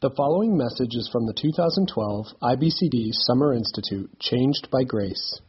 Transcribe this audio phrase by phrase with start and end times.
[0.00, 5.40] The following message is from the 2012 IBCD Summer Institute Changed by Grace.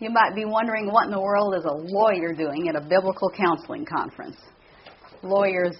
[0.00, 3.30] You might be wondering what in the world is a lawyer doing at a biblical
[3.30, 4.34] counseling conference.
[5.22, 5.76] Lawyers,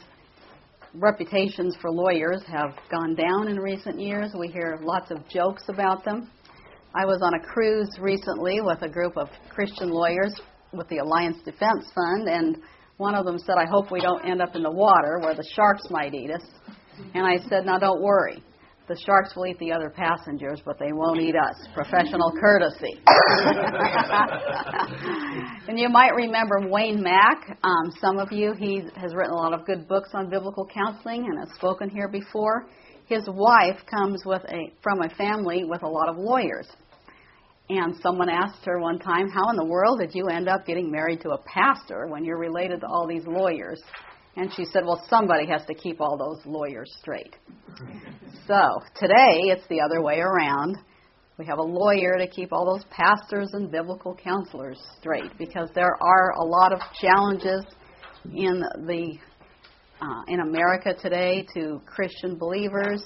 [0.94, 4.30] reputations for lawyers have gone down in recent years.
[4.38, 6.30] We hear lots of jokes about them.
[6.94, 10.32] I was on a cruise recently with a group of Christian lawyers
[10.72, 12.58] with the Alliance Defense Fund, and
[12.98, 15.48] one of them said, I hope we don't end up in the water where the
[15.56, 16.75] sharks might eat us.
[17.14, 18.42] And I said, Now don't worry.
[18.88, 21.56] The sharks will eat the other passengers, but they won't eat us.
[21.74, 23.00] Professional courtesy.
[25.66, 27.58] and you might remember Wayne Mack.
[27.64, 31.26] Um, some of you, he has written a lot of good books on biblical counseling
[31.26, 32.68] and has spoken here before.
[33.06, 36.68] His wife comes with a, from a family with a lot of lawyers.
[37.68, 40.92] And someone asked her one time, How in the world did you end up getting
[40.92, 43.82] married to a pastor when you're related to all these lawyers?
[44.36, 47.34] And she said, Well, somebody has to keep all those lawyers straight.
[48.46, 50.76] so today it's the other way around.
[51.38, 55.96] We have a lawyer to keep all those pastors and biblical counselors straight because there
[56.00, 57.64] are a lot of challenges
[58.24, 59.18] in the
[60.00, 63.02] uh, in America today to Christian believers,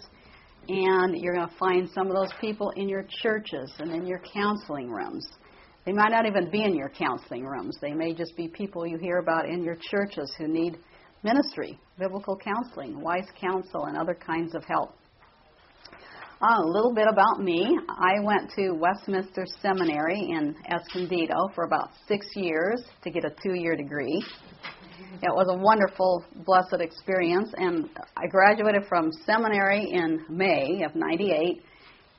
[0.68, 4.20] and you're going to find some of those people in your churches and in your
[4.34, 5.26] counseling rooms.
[5.86, 7.76] They might not even be in your counseling rooms.
[7.80, 10.78] They may just be people you hear about in your churches who need
[11.22, 14.94] ministry, biblical counseling, wise counsel, and other kinds of help.
[16.42, 17.78] Uh, a little bit about me.
[17.90, 23.54] I went to Westminster Seminary in Escondido for about six years to get a two
[23.54, 24.24] year degree.
[25.22, 31.62] It was a wonderful, blessed experience, and I graduated from seminary in May of 98,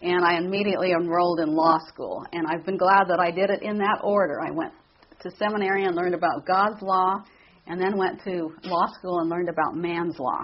[0.04, 2.24] and I immediately enrolled in law school.
[2.32, 4.40] And I've been glad that I did it in that order.
[4.40, 4.74] I went
[5.22, 7.24] to seminary and learned about God's law
[7.72, 10.44] and then went to law school and learned about man's law.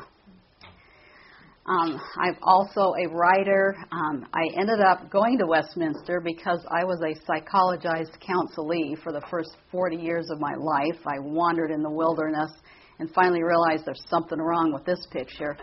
[1.65, 3.75] Um, I'm also a writer.
[3.91, 9.21] Um, I ended up going to Westminster because I was a psychologized counselee for the
[9.29, 11.01] first 40 years of my life.
[11.05, 12.49] I wandered in the wilderness
[12.99, 15.57] and finally realized there's something wrong with this picture.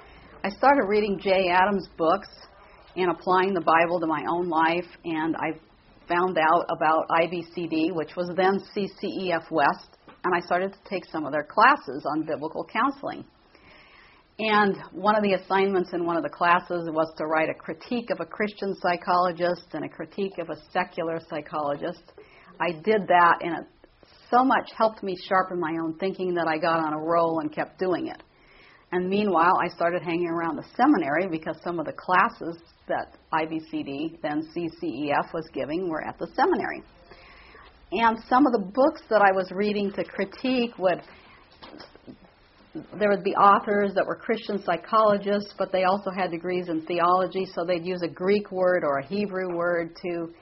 [0.44, 2.28] I started reading Jay Adams' books
[2.94, 5.58] and applying the Bible to my own life, and I
[6.06, 9.93] found out about IBCD, which was then CCEF West,
[10.24, 13.24] and I started to take some of their classes on biblical counseling.
[14.38, 18.10] And one of the assignments in one of the classes was to write a critique
[18.10, 22.02] of a Christian psychologist and a critique of a secular psychologist.
[22.60, 23.66] I did that, and it
[24.30, 27.52] so much helped me sharpen my own thinking that I got on a roll and
[27.52, 28.22] kept doing it.
[28.90, 32.58] And meanwhile, I started hanging around the seminary because some of the classes
[32.88, 36.82] that IBCD, then CCEF, was giving were at the seminary.
[37.92, 41.02] And some of the books that I was reading to critique would
[42.98, 47.46] there would be authors that were Christian psychologists, but they also had degrees in theology,
[47.54, 50.32] so they'd use a Greek word or a Hebrew word to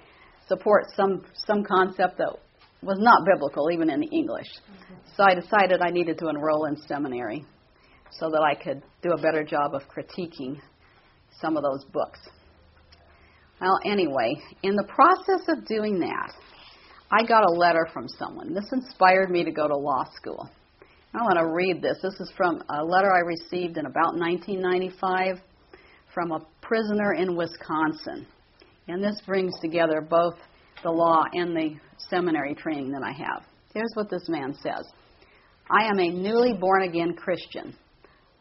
[0.49, 2.39] support some some concept that
[2.83, 4.49] was not biblical, even in English.
[4.49, 5.01] Okay.
[5.17, 7.45] So I decided I needed to enroll in seminary
[8.11, 10.59] so that I could do a better job of critiquing
[11.41, 12.19] some of those books.
[13.61, 16.33] Well, anyway, in the process of doing that,
[17.15, 18.55] I got a letter from someone.
[18.55, 20.49] This inspired me to go to law school.
[21.15, 21.99] I want to read this.
[22.03, 25.37] This is from a letter I received in about 1995
[26.15, 28.27] from a prisoner in Wisconsin.
[28.89, 30.37] And this brings together both
[30.83, 33.45] the law and the seminary training that I have.
[33.75, 34.87] Here's what this man says
[35.71, 37.77] I am a newly born again Christian.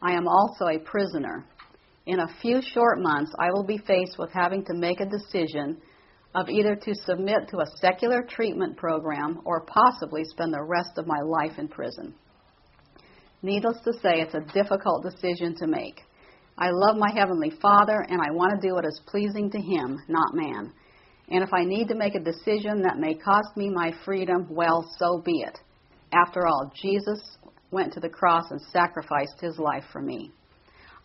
[0.00, 1.44] I am also a prisoner.
[2.06, 5.76] In a few short months, I will be faced with having to make a decision
[6.34, 11.06] of either to submit to a secular treatment program or possibly spend the rest of
[11.06, 12.14] my life in prison.
[13.42, 16.00] Needless to say, it's a difficult decision to make.
[16.56, 19.98] I love my Heavenly Father and I want to do what is pleasing to Him,
[20.08, 20.72] not man.
[21.28, 24.88] And if I need to make a decision that may cost me my freedom, well,
[24.98, 25.58] so be it.
[26.12, 27.20] After all, Jesus
[27.70, 30.30] went to the cross and sacrificed His life for me.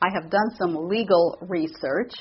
[0.01, 2.11] I have done some legal research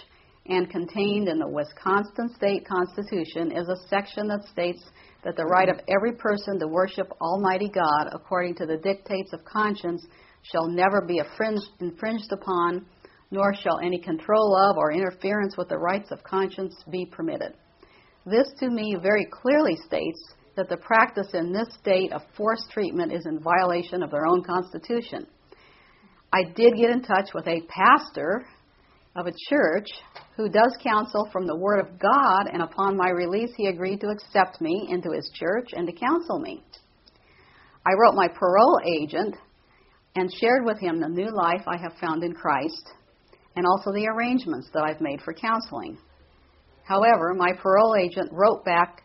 [0.49, 4.85] and contained in the Wisconsin State Constitution is a section that states
[5.25, 9.45] that the right of every person to worship Almighty God according to the dictates of
[9.45, 10.07] conscience
[10.43, 12.87] shall never be infringed upon,
[13.31, 17.55] nor shall any control of or interference with the rights of conscience be permitted.
[18.25, 20.21] This to me very clearly states
[20.57, 24.43] that the practice in this state of forced treatment is in violation of their own
[24.43, 25.27] constitution.
[26.33, 28.47] I did get in touch with a pastor
[29.15, 29.87] of a church
[30.37, 34.09] who does counsel from the Word of God, and upon my release, he agreed to
[34.09, 36.63] accept me into his church and to counsel me.
[37.87, 39.35] I wrote my parole agent
[40.15, 42.91] and shared with him the new life I have found in Christ
[43.57, 45.97] and also the arrangements that I've made for counseling.
[46.85, 49.03] However, my parole agent wrote back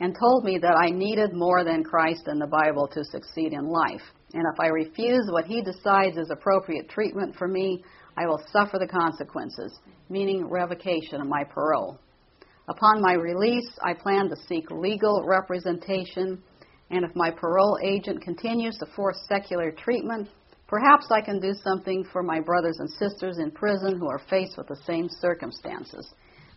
[0.00, 3.66] and told me that I needed more than Christ and the Bible to succeed in
[3.66, 4.02] life.
[4.34, 7.82] And if I refuse what he decides is appropriate treatment for me,
[8.16, 9.78] I will suffer the consequences,
[10.08, 11.98] meaning revocation of my parole.
[12.68, 16.42] Upon my release, I plan to seek legal representation,
[16.90, 20.28] and if my parole agent continues to force secular treatment,
[20.66, 24.56] perhaps I can do something for my brothers and sisters in prison who are faced
[24.56, 26.08] with the same circumstances.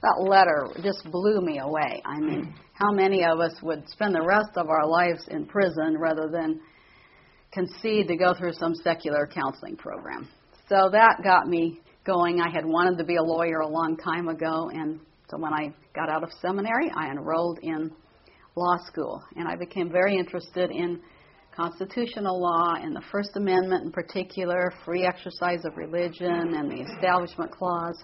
[0.02, 2.02] That letter just blew me away.
[2.06, 5.98] I mean, how many of us would spend the rest of our lives in prison
[6.00, 6.62] rather than
[7.52, 10.30] concede to go through some secular counseling program?
[10.70, 12.40] So that got me going.
[12.40, 15.74] I had wanted to be a lawyer a long time ago, and so when I
[15.96, 17.90] got out of seminary, I enrolled in
[18.56, 21.00] law school, and I became very interested in
[21.56, 27.50] constitutional law and the First Amendment in particular, free exercise of religion, and the Establishment
[27.50, 28.04] Clause.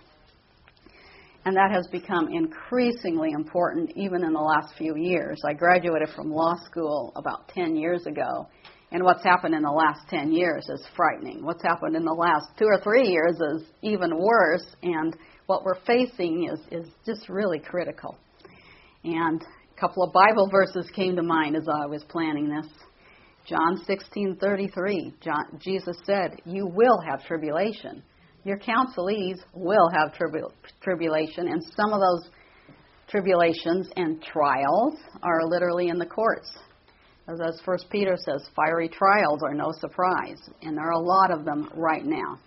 [1.45, 5.39] And that has become increasingly important even in the last few years.
[5.47, 8.47] I graduated from law school about 10 years ago,
[8.95, 11.43] and what's happened in the last 10 years is frightening.
[11.43, 15.13] What's happened in the last two or three years is even worse, and
[15.47, 18.17] what we're facing is, is just really critical.
[19.03, 22.71] And a couple of Bible verses came to mind as I was planning this.
[23.45, 25.13] John 16:33,
[25.59, 28.01] Jesus said, "You will have tribulation.
[28.45, 32.31] Your counselees will have tribu- tribulation, and some of those
[33.09, 36.49] tribulations and trials are literally in the courts.
[37.27, 41.31] As, as First Peter says, fiery trials are no surprise, and there are a lot
[41.31, 42.39] of them right now.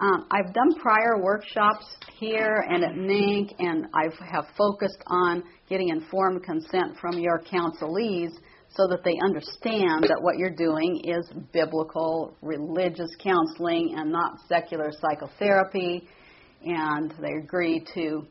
[0.00, 1.86] Um, I've done prior workshops
[2.18, 8.30] here and at NANC, and I have focused on getting informed consent from your counselees
[8.76, 14.92] so that they understand that what you're doing is biblical, religious counseling and not secular
[14.92, 16.06] psychotherapy.
[16.64, 18.24] And they agree to,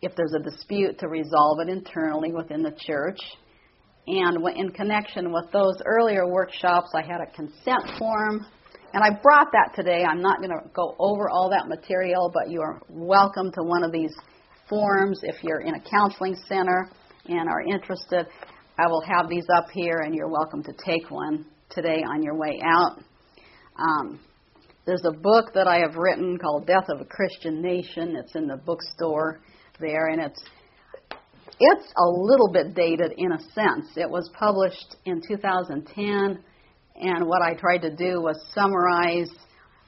[0.00, 3.18] if there's a dispute, to resolve it internally within the church.
[4.06, 8.46] And in connection with those earlier workshops, I had a consent form
[8.96, 10.04] and I brought that today.
[10.08, 13.82] I'm not going to go over all that material, but you are welcome to one
[13.82, 14.14] of these
[14.70, 16.88] forms if you're in a counseling center
[17.26, 18.26] and are interested.
[18.78, 22.36] I will have these up here, and you're welcome to take one today on your
[22.36, 23.02] way out.
[23.78, 24.20] Um,
[24.86, 28.16] there's a book that I have written called Death of a Christian Nation.
[28.16, 29.40] It's in the bookstore
[29.78, 30.42] there, and it's
[31.58, 33.96] it's a little bit dated in a sense.
[33.96, 36.42] It was published in 2010
[36.98, 39.30] and what I tried to do was summarize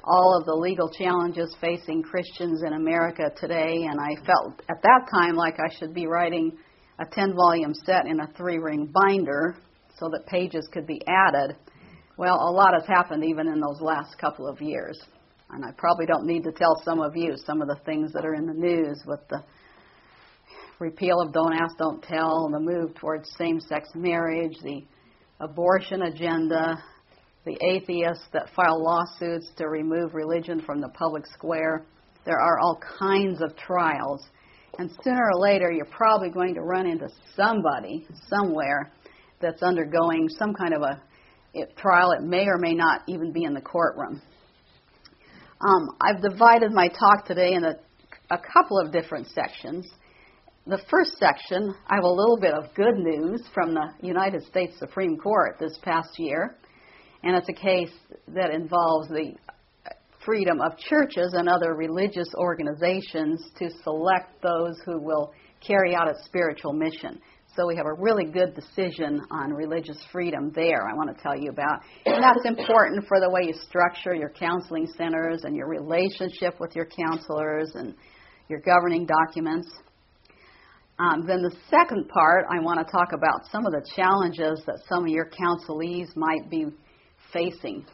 [0.05, 3.87] all of the legal challenges facing Christians in America today.
[3.89, 6.57] And I felt at that time like I should be writing
[6.99, 9.57] a 10 volume set in a three ring binder
[9.99, 11.57] so that pages could be added.
[12.17, 14.99] Well, a lot has happened even in those last couple of years.
[15.51, 18.27] And I probably don't need to tell some of you some of the things that
[18.27, 19.43] are in the news with the
[20.79, 24.85] repeal of Don't Ask, Don't Tell, the move towards same sex marriage, the
[25.41, 26.83] abortion agenda,
[27.45, 31.85] the atheists that file lawsuits to remove religion from the public square.
[32.25, 34.25] There are all kinds of trials.
[34.79, 38.93] And sooner or later, you're probably going to run into somebody somewhere
[39.41, 41.03] that's undergoing some kind of a
[41.77, 42.13] trial.
[42.13, 44.21] It may or may not even be in the courtroom.
[45.61, 47.77] Um, I've divided my talk today into
[48.31, 49.89] a couple of different sections.
[50.69, 54.79] The first section, I have a little bit of good news from the United States
[54.79, 56.59] Supreme Court this past year
[57.25, 57.95] and it's a case
[58.35, 59.33] that involves the
[60.27, 65.33] freedom of churches and other religious organizations to select those who will
[65.67, 67.19] carry out its spiritual mission.
[67.57, 71.35] So we have a really good decision on religious freedom there, I want to tell
[71.35, 71.81] you about.
[72.05, 76.77] And that's important for the way you structure your counseling centers and your relationship with
[76.77, 77.95] your counselors and
[78.51, 79.67] your governing documents.
[80.99, 84.81] Um, then the second part, I want to talk about some of the challenges that
[84.89, 86.67] some of your counselees might be
[87.33, 87.87] facing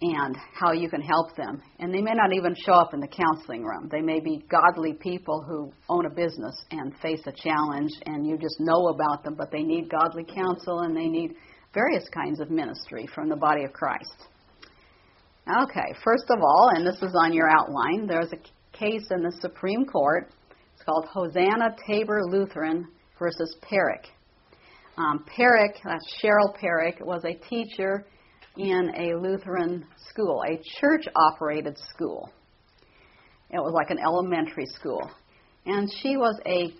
[0.00, 1.62] and how you can help them.
[1.78, 3.88] And they may not even show up in the counseling room.
[3.90, 8.36] They may be godly people who own a business and face a challenge, and you
[8.36, 11.36] just know about them, but they need godly counsel and they need
[11.72, 14.28] various kinds of ministry from the body of Christ.
[15.48, 19.32] Okay, first of all, and this is on your outline, there's a case in the
[19.40, 20.30] Supreme Court.
[20.84, 22.86] Called Hosanna Tabor Lutheran
[23.18, 24.06] versus Perich.
[24.96, 28.04] Um, Perich, that's Cheryl Perich, was a teacher
[28.56, 32.30] in a Lutheran school, a church operated school.
[33.50, 35.10] It was like an elementary school.
[35.66, 36.74] And she was a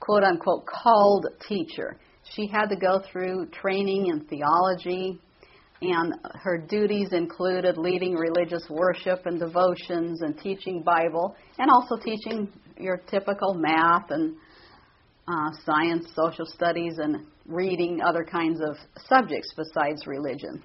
[0.00, 1.96] quote unquote called teacher.
[2.34, 5.20] She had to go through training in theology,
[5.80, 12.52] and her duties included leading religious worship and devotions and teaching Bible and also teaching
[12.78, 14.34] your typical math and
[15.26, 20.62] uh, science, social studies, and reading other kinds of subjects besides religion.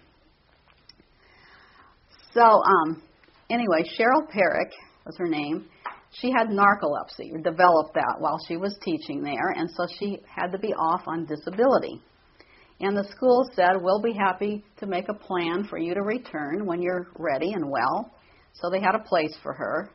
[2.33, 3.03] So, um,
[3.49, 4.71] anyway, Cheryl Perich
[5.05, 5.65] was her name.
[6.11, 10.51] She had narcolepsy, or developed that while she was teaching there, and so she had
[10.51, 12.01] to be off on disability.
[12.79, 16.65] And the school said, We'll be happy to make a plan for you to return
[16.65, 18.11] when you're ready and well.
[18.53, 19.89] So they had a place for her.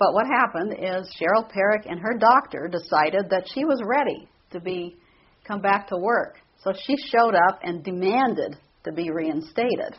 [0.00, 4.58] But what happened is Cheryl Perich and her doctor decided that she was ready to
[4.58, 4.96] be
[5.46, 6.38] come back to work.
[6.64, 9.94] So she showed up and demanded to be reinstated.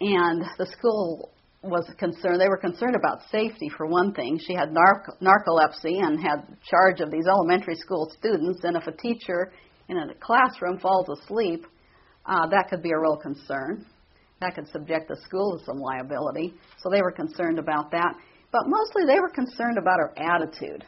[0.00, 1.30] And the school
[1.62, 2.40] was concerned.
[2.40, 4.38] They were concerned about safety for one thing.
[4.38, 8.60] She had narcolepsy and had charge of these elementary school students.
[8.62, 9.52] And if a teacher
[9.90, 11.66] in a classroom falls asleep,
[12.24, 13.84] uh, that could be a real concern.
[14.40, 16.54] That could subject the school to some liability.
[16.78, 18.14] So they were concerned about that.
[18.52, 20.84] But mostly they were concerned about her attitude.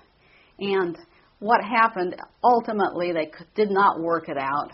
[0.59, 0.97] And
[1.39, 4.73] what happened, ultimately, they did not work it out.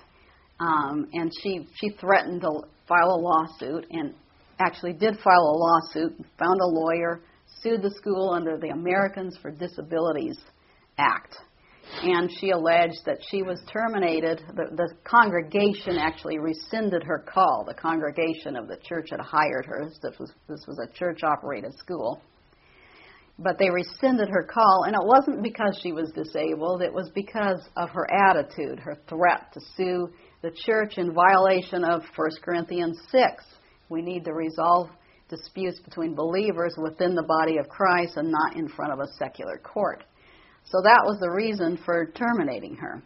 [0.61, 4.15] Um, and she, she threatened to file a lawsuit and
[4.59, 7.21] actually did file a lawsuit, found a lawyer,
[7.63, 10.39] sued the school under the Americans for Disabilities
[10.99, 11.37] Act
[12.03, 14.43] and she alleged that she was terminated.
[14.55, 17.65] The, the, congregation actually rescinded her call.
[17.67, 19.89] The congregation of the church had hired her.
[20.03, 22.21] This was, this was a church operated school.
[23.39, 27.69] But they rescinded her call, and it wasn't because she was disabled, it was because
[27.77, 30.09] of her attitude, her threat to sue
[30.43, 33.45] the church in violation of 1 Corinthians 6.
[33.89, 34.91] We need to resolve
[35.29, 39.59] disputes between believers within the body of Christ and not in front of a secular
[39.59, 40.05] court.
[40.65, 43.03] So that was the reason for terminating her.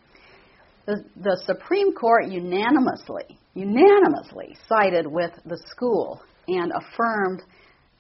[0.87, 7.43] The, the Supreme Court unanimously, unanimously sided with the school and affirmed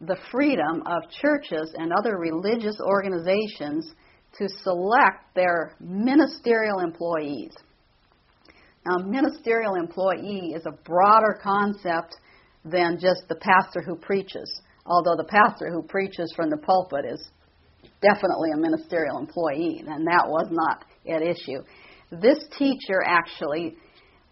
[0.02, 3.92] the freedom of churches and other religious organizations
[4.38, 7.52] to select their ministerial employees.
[8.85, 12.16] Now, ministerial employee is a broader concept
[12.64, 17.28] than just the pastor who preaches, although the pastor who preaches from the pulpit is
[18.00, 21.62] definitely a ministerial employee, and that was not at issue.
[22.11, 23.76] This teacher actually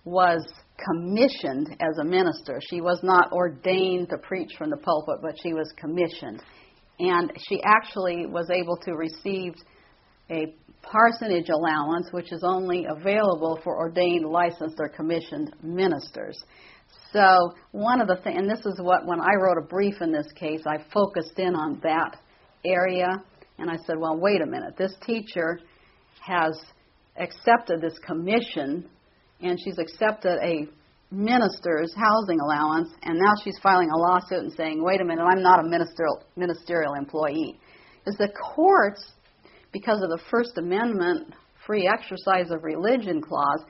[0.05, 0.45] was
[0.85, 2.61] commissioned as a minister.
[2.71, 6.43] She was not ordained to preach from the pulpit, but she was commissioned.
[6.99, 9.55] And she actually was able to receive
[10.31, 16.43] a parsonage allowance, which is only available for ordained, licensed, or commissioned ministers.
[17.13, 20.13] So, one of the things, and this is what, when I wrote a brief in
[20.13, 22.17] this case, I focused in on that
[22.65, 23.09] area
[23.59, 24.77] and I said, well, wait a minute.
[24.77, 25.61] This teacher
[26.21, 26.59] has
[27.17, 28.89] accepted this commission,
[29.43, 30.67] and she's accepted a
[31.11, 35.43] minister's housing allowance, and now she's filing a lawsuit and saying, wait a minute, I'm
[35.43, 37.59] not a ministerial, ministerial employee.
[38.07, 39.05] Is the courts,
[39.73, 41.35] because of the First Amendment
[41.67, 43.65] free exercise of religion clause,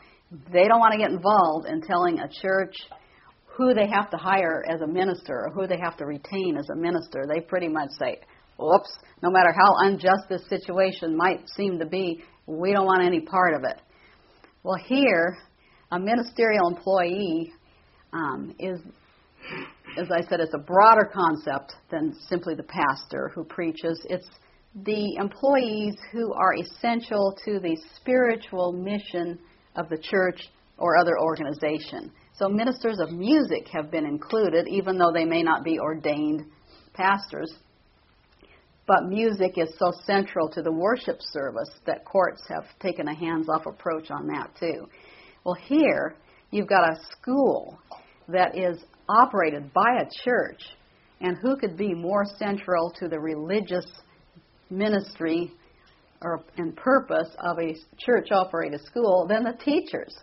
[0.53, 2.75] they don't want to get involved in telling a church
[3.47, 6.69] who they have to hire as a minister or who they have to retain as
[6.71, 7.25] a minister.
[7.27, 8.21] They pretty much say,
[8.59, 8.91] whoops,
[9.23, 13.55] no matter how unjust this situation might seem to be, we don't want any part
[13.55, 13.81] of it.
[14.63, 15.37] Well, here,
[15.91, 17.53] a ministerial employee
[18.13, 18.81] um, is,
[19.99, 24.05] as I said, it's a broader concept than simply the pastor who preaches.
[24.09, 24.29] It's
[24.85, 29.39] the employees who are essential to the spiritual mission
[29.77, 32.13] of the church or other organization.
[32.35, 36.47] So, ministers of music have been included, even though they may not be ordained
[36.95, 37.53] pastors
[38.91, 43.49] but music is so central to the worship service that courts have taken a hands
[43.49, 44.89] off approach on that too.
[45.45, 46.15] Well, here
[46.51, 47.79] you've got a school
[48.29, 48.79] that is
[49.09, 50.63] operated by a church,
[51.21, 53.87] and who could be more central to the religious
[54.69, 55.53] ministry
[56.23, 60.15] or and purpose of a church operated school than the teachers?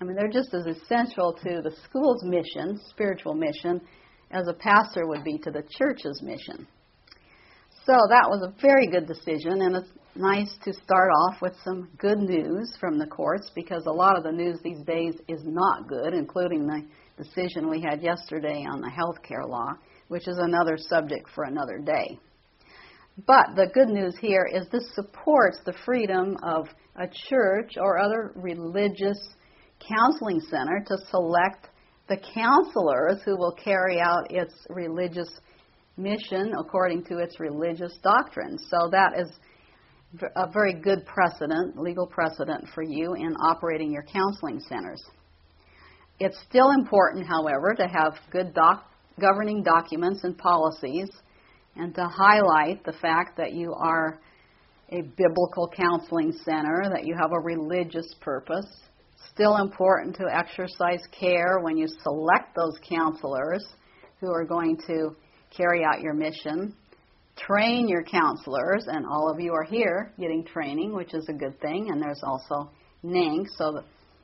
[0.00, 3.80] I mean, they're just as essential to the school's mission, spiritual mission,
[4.32, 6.66] as a pastor would be to the church's mission.
[7.86, 11.88] So that was a very good decision, and it's nice to start off with some
[11.98, 15.88] good news from the courts because a lot of the news these days is not
[15.88, 16.84] good, including the
[17.22, 19.72] decision we had yesterday on the health care law,
[20.08, 22.18] which is another subject for another day.
[23.26, 26.66] But the good news here is this supports the freedom of
[26.96, 29.18] a church or other religious
[29.80, 31.68] counseling center to select
[32.08, 35.28] the counselors who will carry out its religious
[35.96, 38.64] mission according to its religious doctrines.
[38.68, 39.28] So that is
[40.36, 45.02] a very good precedent, legal precedent for you in operating your counseling centers.
[46.20, 48.90] It's still important, however, to have good doc-
[49.20, 51.10] governing documents and policies
[51.76, 54.20] and to highlight the fact that you are
[54.90, 58.66] a biblical counseling center, that you have a religious purpose.
[59.32, 63.64] Still important to exercise care when you select those counselors
[64.20, 65.16] who are going to
[65.56, 66.74] carry out your mission.
[67.36, 71.60] Train your counselors, and all of you are here getting training, which is a good
[71.60, 72.70] thing, and there's also
[73.04, 73.82] NANC, so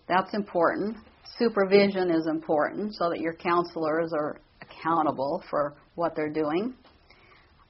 [0.09, 0.97] that's important.
[1.39, 6.75] Supervision is important so that your counselors are accountable for what they're doing.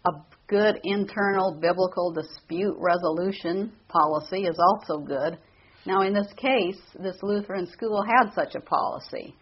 [0.06, 0.10] A
[0.46, 5.38] good internal biblical dispute resolution policy is also good.
[5.86, 9.34] Now, in this case, this Lutheran school had such a policy,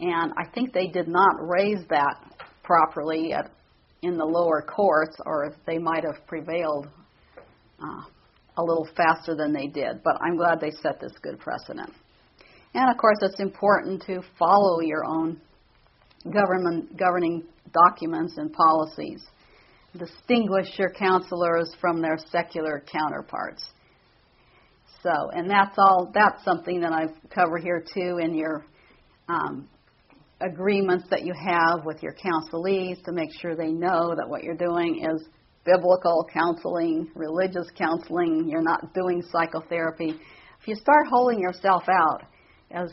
[0.00, 2.14] and I think they did not raise that
[2.62, 3.50] properly at,
[4.02, 6.88] in the lower courts, or they might have prevailed
[7.80, 8.02] uh,
[8.56, 10.02] a little faster than they did.
[10.02, 11.92] But I'm glad they set this good precedent.
[12.74, 15.40] And of course, it's important to follow your own
[16.30, 19.22] government governing documents and policies.
[19.96, 23.64] Distinguish your counselors from their secular counterparts.
[25.02, 26.10] So, and that's all.
[26.14, 28.64] That's something that I've covered here too in your
[29.28, 29.68] um,
[30.44, 34.56] agreements that you have with your counselees to make sure they know that what you're
[34.56, 35.24] doing is
[35.64, 38.48] biblical counseling, religious counseling.
[38.48, 40.10] You're not doing psychotherapy.
[40.60, 42.22] If you start holding yourself out
[42.70, 42.92] as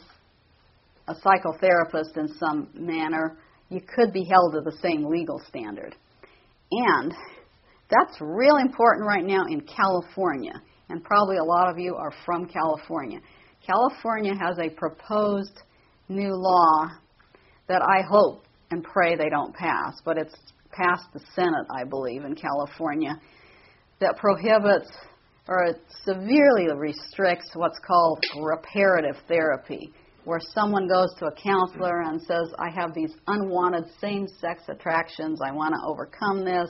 [1.07, 3.37] a psychotherapist in some manner,
[3.69, 5.95] you could be held to the same legal standard.
[6.71, 7.13] And
[7.89, 10.53] that's really important right now in California,
[10.89, 13.19] and probably a lot of you are from California.
[13.65, 15.61] California has a proposed
[16.07, 16.89] new law
[17.69, 20.35] that I hope and pray they don't pass, but it's
[20.71, 23.15] passed the Senate, I believe, in California,
[24.01, 24.91] that prohibits
[25.47, 25.69] or
[26.03, 29.93] severely restricts what's called reparative therapy
[30.25, 35.39] where someone goes to a counselor and says, I have these unwanted same sex attractions,
[35.43, 36.69] I want to overcome this,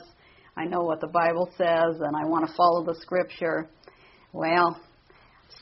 [0.56, 3.68] I know what the Bible says, and I want to follow the scripture.
[4.32, 4.80] Well,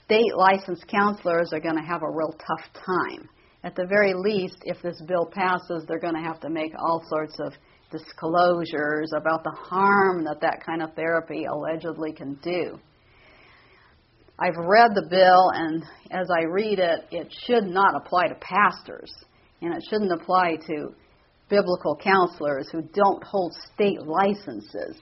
[0.04, 3.28] state licensed counselors are going to have a real tough time.
[3.64, 7.02] At the very least, if this bill passes, they're going to have to make all
[7.08, 7.52] sorts of
[7.90, 12.78] disclosures about the harm that that kind of therapy allegedly can do.
[14.38, 19.12] I've read the bill, and as I read it, it should not apply to pastors,
[19.60, 20.94] and it shouldn't apply to
[21.48, 24.96] biblical counselors who don't hold state licenses.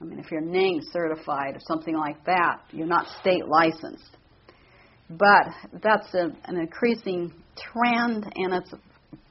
[0.00, 4.18] I mean, if you're NANC certified or something like that, you're not state licensed.
[5.10, 8.72] But that's a, an increasing trend, and it's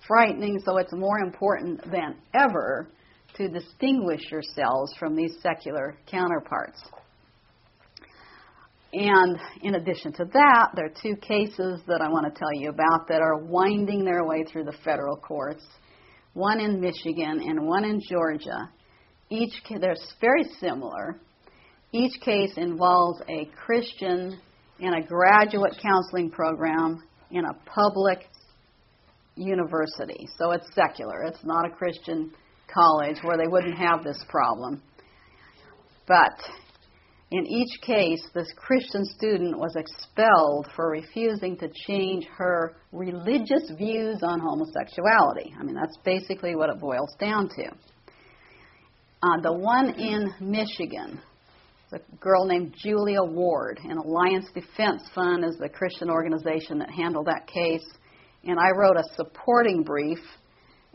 [0.07, 2.87] frightening, so it's more important than ever
[3.35, 6.81] to distinguish yourselves from these secular counterparts.
[8.93, 12.69] And in addition to that, there are two cases that I want to tell you
[12.69, 15.63] about that are winding their way through the federal courts
[16.33, 18.69] one in Michigan and one in Georgia.
[19.29, 21.19] Each they're very similar.
[21.91, 24.39] Each case involves a Christian
[24.83, 28.27] in a graduate counseling program in a public
[29.35, 30.27] university.
[30.37, 31.23] So it's secular.
[31.23, 32.31] It's not a Christian
[32.67, 34.81] college where they wouldn't have this problem.
[36.05, 36.37] But
[37.31, 44.19] in each case, this Christian student was expelled for refusing to change her religious views
[44.21, 45.55] on homosexuality.
[45.57, 47.65] I mean, that's basically what it boils down to.
[49.23, 51.21] Uh, the one in Michigan,
[51.93, 57.27] a girl named Julea Ward, and Alliance Defense Fund is the Christian organization that handled
[57.27, 57.85] that case.
[58.43, 60.19] And I wrote a supporting brief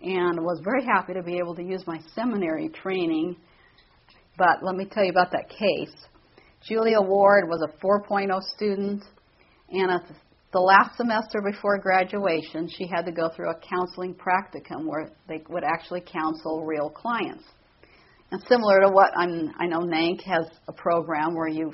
[0.03, 3.37] and was very happy to be able to use my seminary training.
[4.37, 5.95] But let me tell you about that case.
[6.67, 9.05] Julea Ward was a 4.0 student,
[9.71, 10.03] and at
[10.53, 15.43] the last semester before graduation, she had to go through a counseling practicum where they
[15.49, 17.45] would actually counsel real clients.
[18.31, 21.73] And similar to what I'm, I know NANC has a program where you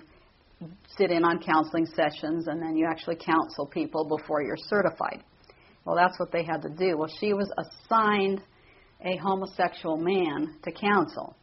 [0.97, 5.25] sit in on counseling sessions and then you actually counsel people before you're certified.
[5.85, 6.97] Well, that's what they had to do.
[6.97, 8.41] Well, she was assigned
[9.05, 11.37] a homosexual man to counsel.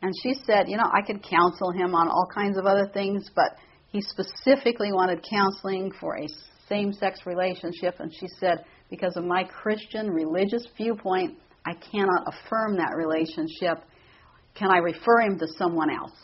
[0.00, 3.28] And she said, you know, I could counsel him on all kinds of other things,
[3.34, 3.56] but
[3.88, 6.28] he specifically wanted counseling for a
[6.68, 7.96] same sex relationship.
[7.98, 13.84] And she said, because of my Christian religious viewpoint, I cannot affirm that relationship.
[14.58, 16.16] Can I refer him to someone else?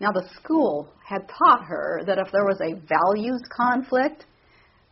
[0.00, 4.26] Now, the school had taught her that if there was a values conflict,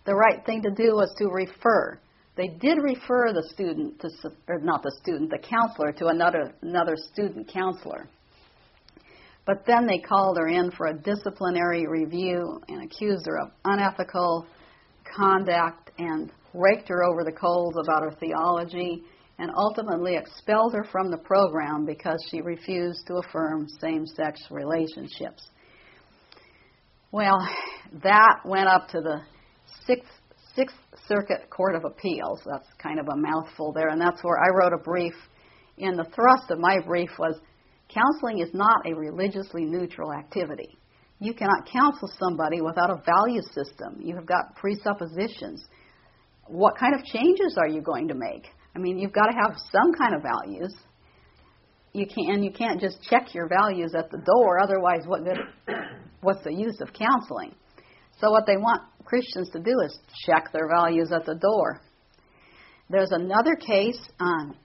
[0.05, 1.99] the right thing to do was to refer.
[2.37, 4.09] They did refer the student to,
[4.49, 8.09] or not the student, the counselor to another another student counselor.
[9.45, 14.47] But then they called her in for a disciplinary review and accused her of unethical
[15.17, 19.03] conduct and raked her over the coals about her theology,
[19.43, 25.49] and ultimately expelled her from the program because she refused to affirm same sex relationships.
[27.11, 27.37] Well,
[28.05, 29.21] that went up to the
[29.85, 30.13] Sixth,
[30.55, 30.77] Sixth
[31.09, 32.41] Circuit Court of Appeals.
[32.47, 35.15] That's kind of a mouthful there, and that's where I wrote a brief.
[35.77, 37.41] And the thrust of my brief was
[37.89, 40.79] counseling is not a religiously neutral activity.
[41.19, 43.99] You cannot counsel somebody without a value system.
[43.99, 45.65] You have got presuppositions.
[46.47, 48.47] What kind of changes are you going to make?
[48.75, 50.75] I mean, you've got to have some kind of values.
[51.93, 54.63] You can and you can't just check your values at the door.
[54.63, 55.39] Otherwise, what good?
[56.23, 57.55] What's the use of counseling?
[58.21, 61.81] So what they want Christians to do is check their values at the door.
[62.89, 64.57] There's another case um,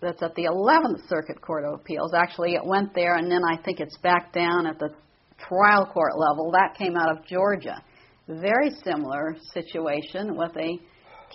[0.00, 2.12] that's at the 11th Circuit Court of Appeals.
[2.14, 4.90] Actually, it went there, and then I think it's back down at the
[5.38, 6.52] trial court level.
[6.52, 7.82] That came out of Georgia.
[8.28, 10.78] Very similar situation with a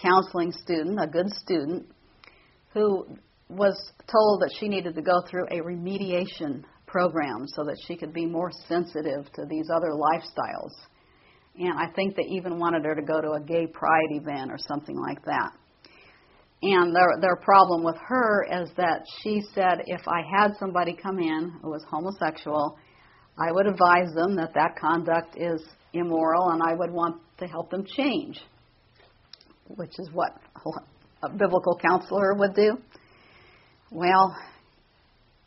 [0.02, 1.88] counseling student, a good student,
[2.74, 3.06] who
[3.50, 8.14] was told that she needed to go through a remediation program so that she could
[8.14, 10.72] be more sensitive to these other lifestyles.
[11.60, 14.58] And I think they even wanted her to go to a gay pride event or
[14.58, 15.52] something like that.
[16.64, 21.20] And their their problem with her is that she said if I had somebody come
[21.20, 22.78] in who was homosexual,
[23.38, 25.62] I would advise them that that conduct is
[25.94, 28.40] immoral and I would want to help them change,
[29.68, 30.32] which is what
[31.24, 32.78] a biblical counselor would do.
[33.92, 34.36] Well,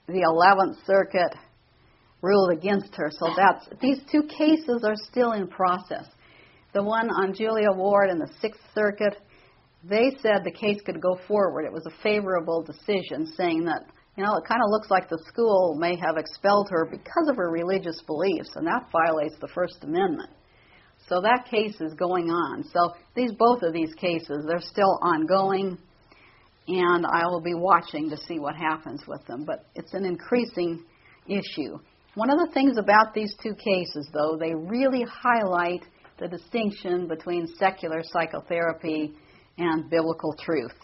[0.06, 1.34] the 11th Circuit
[2.22, 3.10] ruled against her.
[3.10, 6.06] So that's these two cases are still in process.
[6.72, 9.16] The one on Julea Ward in the Sixth Circuit,
[9.84, 11.64] they said the case could go forward.
[11.64, 13.82] It was a favorable decision, saying that
[14.16, 17.36] you know it kind of looks like the school may have expelled her because of
[17.36, 20.30] her religious beliefs, and that violates the First Amendment.
[21.08, 22.64] So that case is going on.
[22.64, 25.78] So these both of these cases, they're still ongoing,
[26.68, 29.44] and I will be watching to see what happens with them.
[29.44, 30.84] But it's an increasing
[31.28, 31.78] issue.
[32.14, 35.82] One of the things about these two cases, though, they really highlight
[36.18, 39.14] the distinction between secular psychotherapy
[39.58, 40.74] and biblical truth.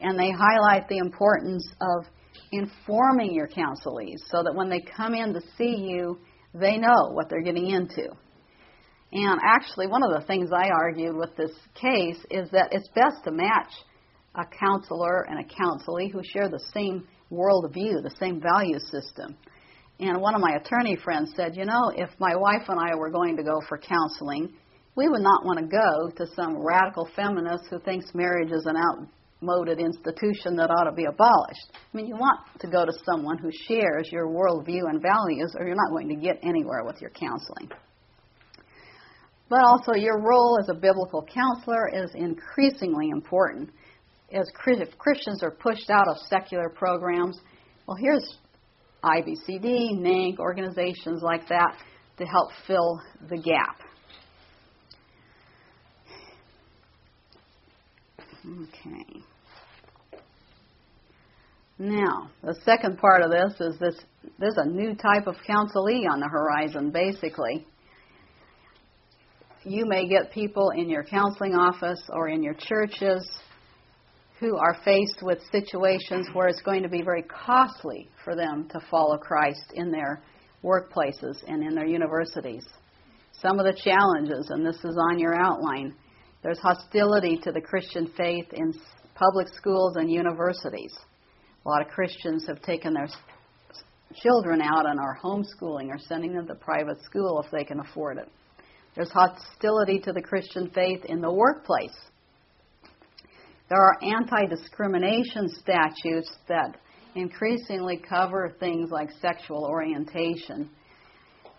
[0.00, 2.06] And they highlight the importance of
[2.50, 6.18] informing your counselees so that when they come in to see you,
[6.54, 8.08] they know what they're getting into.
[9.12, 13.24] And actually, one of the things I argued with this case is that it's best
[13.24, 13.72] to match
[14.34, 19.36] a counselor and a counselee who share the same worldview, the same value system.
[20.00, 23.10] And one of my attorney friends said, You know, if my wife and I were
[23.10, 24.52] going to go for counseling,
[24.94, 28.76] we would not want to go to some radical feminist who thinks marriage is an
[28.76, 31.72] outmoded institution that ought to be abolished.
[31.72, 35.66] I mean, you want to go to someone who shares your worldview and values, or
[35.66, 37.70] you're not going to get anywhere with your counseling.
[39.48, 43.70] But also, your role as a biblical counselor is increasingly important.
[44.30, 44.46] As
[44.98, 47.40] Christians are pushed out of secular programs,
[47.86, 48.36] well, here's
[49.02, 51.78] IBCD, NANC, organizations like that
[52.18, 53.80] to help fill the gap.
[58.44, 59.22] Okay.
[61.78, 63.94] Now, the second part of this is this
[64.38, 67.66] there's a new type of counselee on the horizon, basically.
[69.68, 73.30] You may get people in your counseling office or in your churches
[74.40, 78.80] who are faced with situations where it's going to be very costly for them to
[78.90, 80.22] follow Christ in their
[80.64, 82.64] workplaces and in their universities.
[83.42, 85.94] Some of the challenges, and this is on your outline,
[86.42, 88.72] there's hostility to the Christian faith in
[89.14, 90.94] public schools and universities.
[91.66, 93.08] A lot of Christians have taken their
[94.22, 98.16] children out and are homeschooling or sending them to private school if they can afford
[98.16, 98.30] it.
[98.94, 101.96] There's hostility to the Christian faith in the workplace.
[103.68, 106.76] There are anti discrimination statutes that
[107.14, 110.70] increasingly cover things like sexual orientation.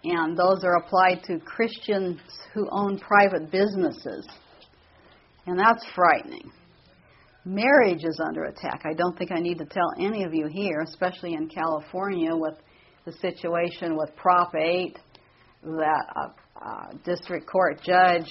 [0.03, 2.19] And those are applied to Christians
[2.53, 4.27] who own private businesses.
[5.45, 6.51] And that's frightening.
[7.45, 8.83] Marriage is under attack.
[8.85, 12.55] I don't think I need to tell any of you here, especially in California with
[13.05, 14.97] the situation with Prop 8,
[15.63, 18.29] that a, a district court judge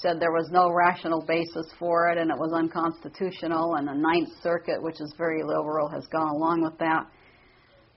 [0.00, 4.30] said there was no rational basis for it and it was unconstitutional, and the Ninth
[4.42, 7.06] Circuit, which is very liberal, has gone along with that.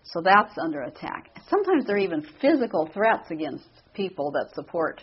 [0.03, 1.29] So that's under attack.
[1.49, 5.01] Sometimes there are even physical threats against people that support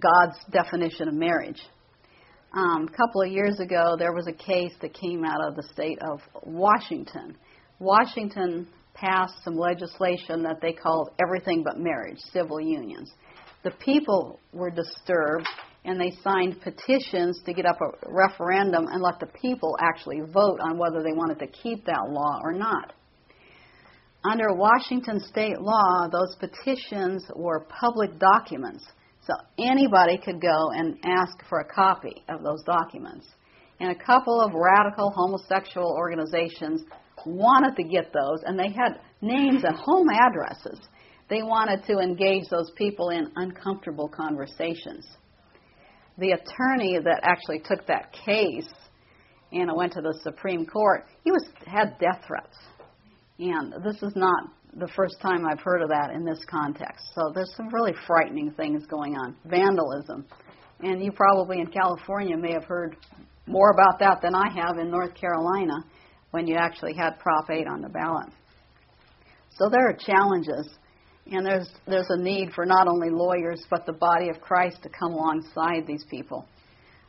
[0.00, 1.60] God's definition of marriage.
[2.52, 5.62] Um, a couple of years ago, there was a case that came out of the
[5.72, 7.36] state of Washington.
[7.78, 13.12] Washington passed some legislation that they called everything but marriage, civil unions.
[13.64, 15.48] The people were disturbed
[15.84, 20.58] and they signed petitions to get up a referendum and let the people actually vote
[20.60, 22.92] on whether they wanted to keep that law or not.
[24.24, 28.84] Under Washington state law, those petitions were public documents,
[29.24, 33.26] so anybody could go and ask for a copy of those documents.
[33.80, 36.82] And a couple of radical homosexual organizations
[37.24, 40.80] wanted to get those, and they had names and home addresses.
[41.28, 45.06] They wanted to engage those people in uncomfortable conversations.
[46.16, 48.68] The attorney that actually took that case
[49.52, 52.56] and it went to the Supreme Court, he was had death threats.
[53.38, 57.06] And this is not the first time I've heard of that in this context.
[57.14, 59.36] So there's some really frightening things going on.
[59.46, 60.26] Vandalism.
[60.80, 62.96] And you probably in California may have heard
[63.46, 65.74] more about that than I have in North Carolina
[66.30, 68.28] when you actually had Prop 8 on the ballot.
[69.58, 70.68] So there are challenges,
[71.30, 74.88] and there's, there's a need for not only lawyers but the body of Christ to
[74.88, 76.46] come alongside these people.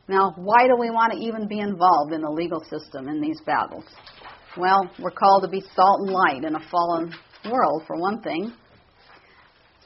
[0.08, 3.40] Now, why do we want to even be involved in the legal system in these
[3.46, 3.86] battles?
[4.58, 7.14] Well, we're called to be salt and light in a fallen
[7.46, 8.52] world, for one thing.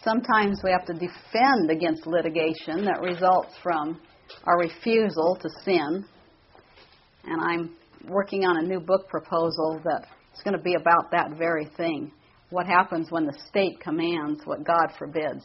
[0.04, 4.00] Sometimes we have to defend against litigation that results from
[4.46, 6.06] our refusal to sin.
[7.26, 7.76] And I'm
[8.10, 12.12] working on a new book proposal that's going to be about that very thing.
[12.54, 15.44] What happens when the state commands what God forbids?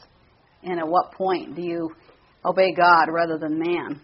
[0.62, 1.90] And at what point do you
[2.44, 3.99] obey God rather than man?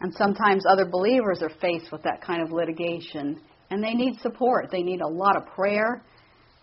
[0.00, 4.70] And sometimes other believers are faced with that kind of litigation and they need support.
[4.72, 6.02] They need a lot of prayer.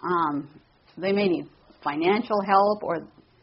[0.03, 0.49] Um,
[0.97, 1.47] they may need
[1.83, 2.97] financial help, or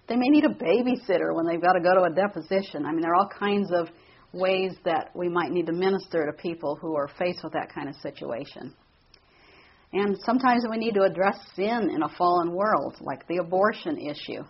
[0.09, 2.85] they may need a babysitter when they've got to go to a deposition.
[2.85, 3.88] I mean, there are all kinds of
[4.33, 7.88] ways that we might need to minister to people who are faced with that kind
[7.88, 8.75] of situation.
[9.94, 14.42] And sometimes we need to address sin in a fallen world, like the abortion issue.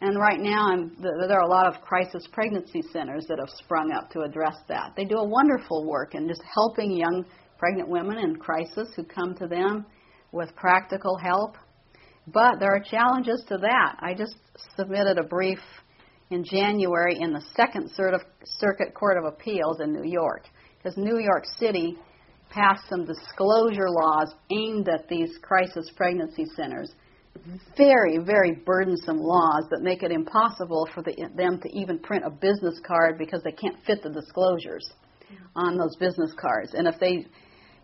[0.00, 3.92] And right now, I'm, there are a lot of crisis pregnancy centers that have sprung
[3.92, 4.92] up to address that.
[4.96, 7.24] They do a wonderful work in just helping young
[7.58, 9.86] pregnant women in crisis who come to them
[10.32, 11.56] with practical help.
[12.26, 13.96] But there are challenges to that.
[14.00, 14.34] I just
[14.76, 15.60] submitted a brief
[16.30, 20.42] in January in the Second Circuit Court of Appeals in New York
[20.76, 21.96] because New York City
[22.56, 26.90] passed some disclosure laws aimed at these crisis pregnancy centers.
[27.76, 32.30] Very, very burdensome laws that make it impossible for the, them to even print a
[32.30, 34.90] business card because they can't fit the disclosures
[35.54, 36.72] on those business cards.
[36.72, 37.26] And if they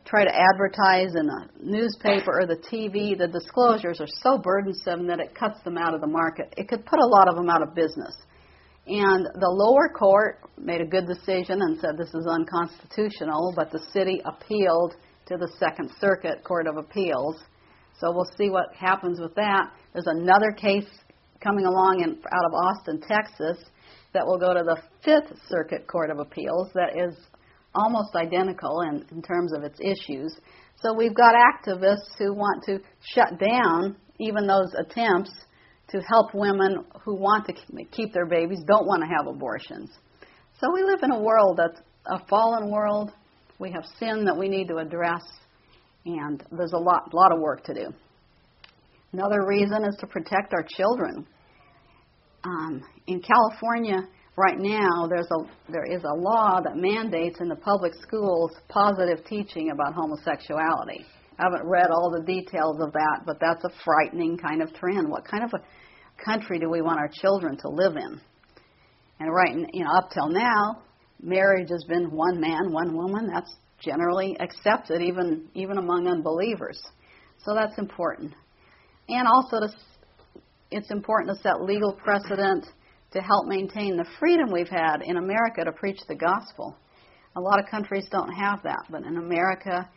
[0.06, 5.20] try to advertise in a newspaper or the TV, the disclosures are so burdensome that
[5.20, 6.54] it cuts them out of the market.
[6.56, 8.16] It could put a lot of them out of business.
[8.86, 13.82] And the lower court made a good decision and said this is unconstitutional, but the
[13.92, 14.94] city appealed
[15.26, 17.36] to the Second Circuit Court of Appeals.
[18.00, 19.70] So we'll see what happens with that.
[19.92, 20.88] There's another case
[21.40, 23.64] coming along in, out of Austin, Texas,
[24.14, 27.16] that will go to the Fifth Circuit Court of Appeals that is
[27.74, 30.36] almost identical in, in terms of its issues.
[30.76, 35.30] So we've got activists who want to shut down even those attempts
[35.92, 39.90] to help women who want to keep their babies, don't want to have abortions.
[40.60, 43.12] So we live in a world that's a fallen world.
[43.58, 45.22] We have sin that we need to address,
[46.06, 47.92] and there's a lot, lot of work to do.
[49.12, 51.26] Another reason is to protect our children.
[52.44, 53.98] Um, in California,
[54.36, 59.24] right now there's a there is a law that mandates in the public schools positive
[59.26, 61.04] teaching about homosexuality.
[61.42, 65.08] Haven't read all the details of that, but that's a frightening kind of trend.
[65.08, 68.20] What kind of a country do we want our children to live in?
[69.18, 70.82] And right, you know, up till now,
[71.20, 73.28] marriage has been one man, one woman.
[73.32, 76.80] That's generally accepted, even even among unbelievers.
[77.44, 78.32] So that's important.
[79.08, 79.68] And also, to,
[80.70, 82.66] it's important to set legal precedent
[83.12, 86.76] to help maintain the freedom we've had in America to preach the gospel.
[87.36, 89.88] A lot of countries don't have that, but in America,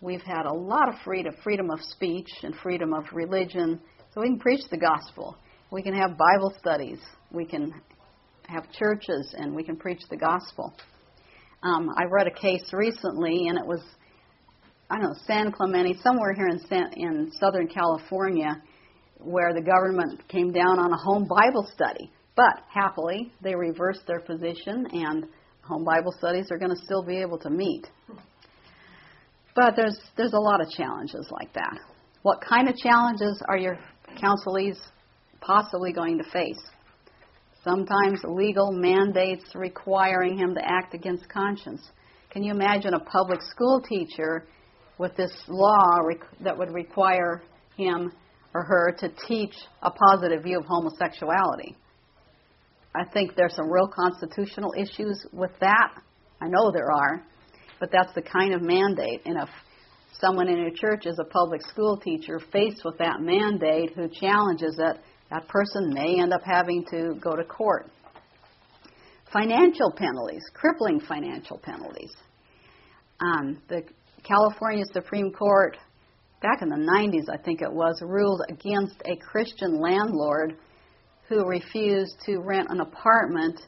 [0.00, 3.80] we've had a lot of freedom freedom of speech and freedom of religion,
[4.12, 5.36] so we can preach the gospel.
[5.70, 6.98] We can have Bible studies.
[7.30, 7.74] We can
[8.48, 10.74] have churches, and we can preach the gospel.
[11.62, 13.80] Um, I read a case recently, and it was,
[14.88, 18.62] I don't know, San Clemente, somewhere here in, San, in Southern California,
[19.18, 22.12] where the government came down on a home Bible study.
[22.36, 25.26] But happily, they reversed their position, and
[25.62, 27.86] home Bible studies are going to still be able to meet.
[29.56, 31.78] But there's there's a lot of challenges like that.
[32.22, 33.78] What kind of challenges are your
[34.22, 34.76] counselees
[35.40, 36.62] possibly going to face?
[37.64, 41.82] Sometimes legal mandates requiring him to act against conscience.
[42.30, 44.46] Can you imagine a public school teacher
[44.98, 46.00] with this law
[46.42, 47.42] that would require
[47.76, 48.12] him
[48.54, 51.76] or her to teach a positive view of homosexuality?
[52.94, 55.94] I think there's some real constitutional issues with that.
[56.40, 57.22] I know there are,
[57.80, 59.22] but that's the kind of mandate.
[59.24, 59.48] And if
[60.20, 64.76] someone in your church is a public school teacher faced with that mandate who challenges
[64.78, 64.98] it,
[65.30, 67.90] that person may end up having to go to court.
[69.32, 72.12] Financial penalties, crippling financial penalties.
[73.20, 73.82] Um, the
[74.22, 75.76] California Supreme Court,
[76.42, 80.56] back in the 90s, I think it was, ruled against a Christian landlord
[81.28, 83.60] who refused to rent an apartment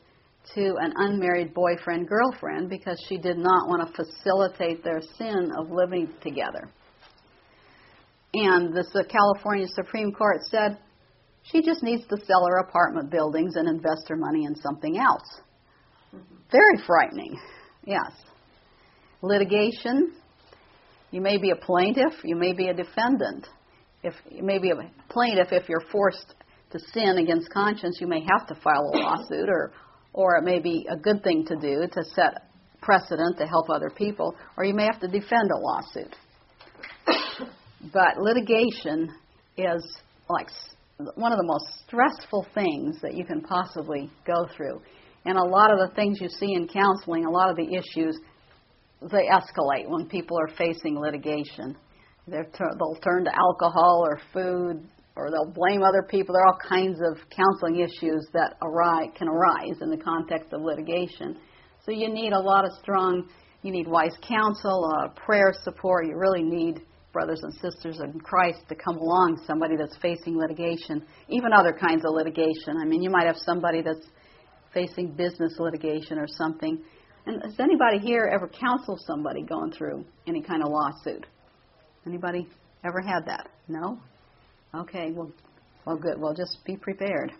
[0.54, 5.70] to an unmarried boyfriend girlfriend because she did not want to facilitate their sin of
[5.70, 6.68] living together.
[8.34, 10.78] And the California Supreme Court said
[11.42, 15.40] she just needs to sell her apartment buildings and invest her money in something else.
[16.50, 17.38] Very frightening,
[17.84, 18.12] yes.
[19.22, 20.12] Litigation,
[21.10, 23.46] you may be a plaintiff, you may be a defendant.
[24.02, 24.76] If you may be a
[25.08, 26.34] plaintiff if you're forced
[26.70, 29.72] to sin against conscience, you may have to file a lawsuit or
[30.12, 32.48] or it may be a good thing to do to set
[32.80, 36.14] precedent to help other people, or you may have to defend a lawsuit.
[37.92, 39.12] but litigation
[39.56, 40.48] is like
[41.14, 44.80] one of the most stressful things that you can possibly go through.
[45.24, 48.18] And a lot of the things you see in counseling, a lot of the issues,
[49.02, 51.76] they escalate when people are facing litigation.
[52.26, 56.32] They're they'll turn to alcohol or food, or they'll blame other people.
[56.32, 60.62] There are all kinds of counseling issues that arise, can arise in the context of
[60.62, 61.36] litigation.
[61.84, 63.28] So you need a lot of strong,
[63.62, 66.06] you need wise counsel, uh, prayer support.
[66.06, 71.04] You really need brothers and sisters in Christ to come along somebody that's facing litigation,
[71.28, 72.76] even other kinds of litigation.
[72.80, 74.06] I mean, you might have somebody that's
[74.72, 76.78] facing business litigation or something.
[77.26, 81.26] And has anybody here ever counseled somebody going through any kind of lawsuit?
[82.06, 82.46] Anybody
[82.84, 83.48] ever had that?
[83.66, 83.98] No?
[84.74, 85.32] Okay, well,
[85.86, 86.20] well, good.
[86.20, 87.32] Well, just be prepared.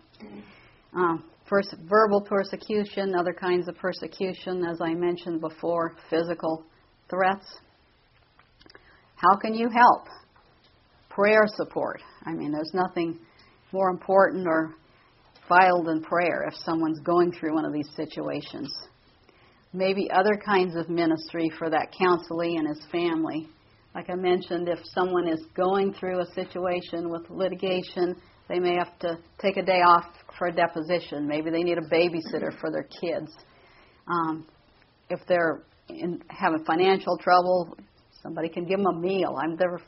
[0.96, 1.16] Uh,
[1.48, 6.64] first, verbal persecution, other kinds of persecution, as I mentioned before, physical
[7.10, 7.44] threats.
[9.16, 10.06] How can you help?
[11.10, 12.00] Prayer support.
[12.24, 13.18] I mean, there's nothing
[13.72, 14.74] more important or
[15.48, 18.72] vital than prayer if someone's going through one of these situations.
[19.72, 23.48] Maybe other kinds of ministry for that counselee and his family.
[23.98, 28.14] Like I mentioned, if someone is going through a situation with litigation,
[28.48, 30.04] they may have to take a day off
[30.38, 31.26] for a deposition.
[31.26, 33.34] Maybe they need a babysitter for their kids.
[34.06, 34.46] Um,
[35.10, 37.76] if they're in, having financial trouble,
[38.22, 39.36] somebody can give them a meal.
[39.36, 39.82] I'm there are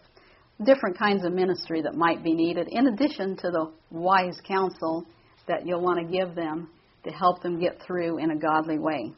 [0.64, 5.07] different kinds of ministry that might be needed, in addition to the wise counsel
[5.46, 6.68] that you'll want to give them
[7.05, 9.12] to help them get through in a godly way.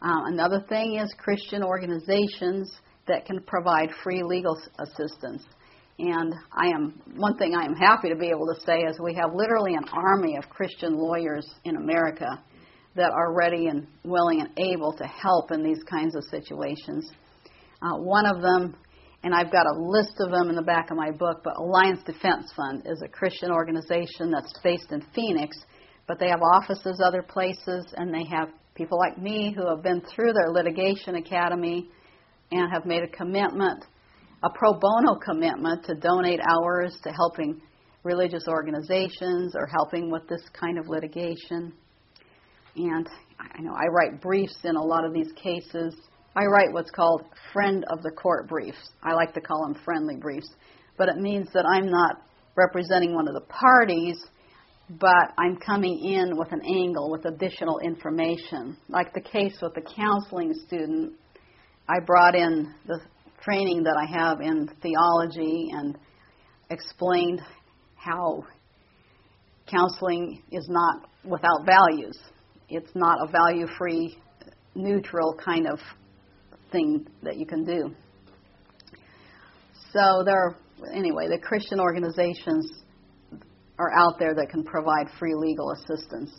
[0.00, 2.72] Uh, another thing is Christian organizations
[3.08, 5.42] that can provide free legal assistance.
[5.98, 9.14] And I am one thing I am happy to be able to say is we
[9.14, 12.40] have literally an army of Christian lawyers in America
[12.94, 17.10] that are ready and willing and able to help in these kinds of situations.
[17.82, 18.76] Uh, one of them,
[19.24, 22.00] and I've got a list of them in the back of my book, but Alliance
[22.06, 25.56] Defense Fund is a Christian organization that's based in Phoenix,
[26.06, 30.00] but they have offices other places, and they have people like me who have been
[30.14, 31.88] through their litigation academy
[32.50, 33.84] and have made a commitment,
[34.42, 37.60] a pro bono commitment to donate hours to helping
[38.04, 41.72] religious organizations or helping with this kind of litigation.
[42.76, 43.08] And
[43.38, 45.94] I know I write briefs in a lot of these cases.
[46.36, 48.90] I write what's called friend of the court briefs.
[49.02, 50.48] I like to call them friendly briefs,
[50.96, 52.22] but it means that I'm not
[52.56, 54.18] representing one of the parties,
[54.88, 58.76] but I'm coming in with an angle with additional information.
[58.88, 61.14] Like the case with the counseling student
[61.90, 63.00] I brought in the
[63.42, 65.96] training that I have in theology and
[66.68, 67.40] explained
[67.96, 68.44] how
[69.66, 72.18] counseling is not without values.
[72.68, 74.18] It's not a value free,
[74.74, 75.78] neutral kind of
[76.72, 77.94] thing that you can do.
[79.92, 80.56] So there are,
[80.94, 82.70] anyway, the Christian organizations
[83.78, 86.30] are out there that can provide free legal assistance.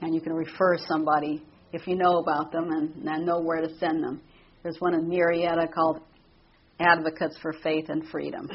[0.00, 3.78] And you can refer somebody if you know about them and, and know where to
[3.78, 4.22] send them.
[4.62, 6.00] There's one in Murrieta called
[6.78, 8.48] Advocates for Faith and Freedom.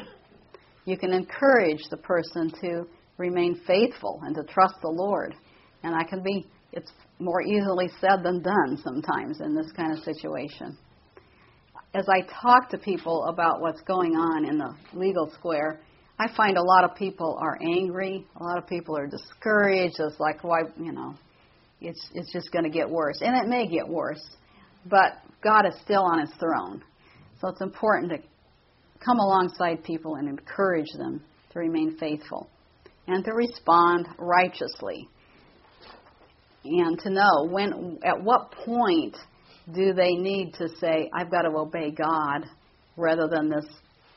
[0.84, 2.86] You can encourage the person to
[3.18, 5.34] remain faithful and to trust the Lord.
[5.82, 9.98] And I can be, it's more easily said than done sometimes in this kind of
[10.02, 10.78] situation.
[11.94, 15.80] As I talk to people about what's going on in the legal square,
[16.18, 18.26] I find a lot of people are angry.
[18.36, 19.96] A lot of people are discouraged.
[19.98, 21.14] It's like, why, you know,
[21.80, 24.20] it's it's just going to get worse, and it may get worse
[24.86, 26.82] but God is still on his throne.
[27.40, 28.18] So it's important to
[29.04, 31.22] come alongside people and encourage them
[31.52, 32.48] to remain faithful
[33.06, 35.08] and to respond righteously.
[36.64, 39.16] and to know when, at what point
[39.74, 42.46] do they need to say, I've got to obey God
[42.96, 43.66] rather than this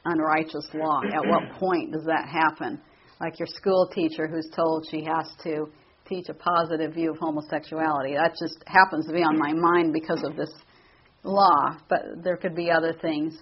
[0.06, 1.02] unrighteous law?
[1.14, 2.82] At what point does that happen?
[3.20, 5.68] Like your school teacher who's told she has to
[6.10, 8.16] teach a positive view of homosexuality.
[8.16, 10.52] That just happens to be on my mind because of this
[11.24, 13.38] law, but there could be other things.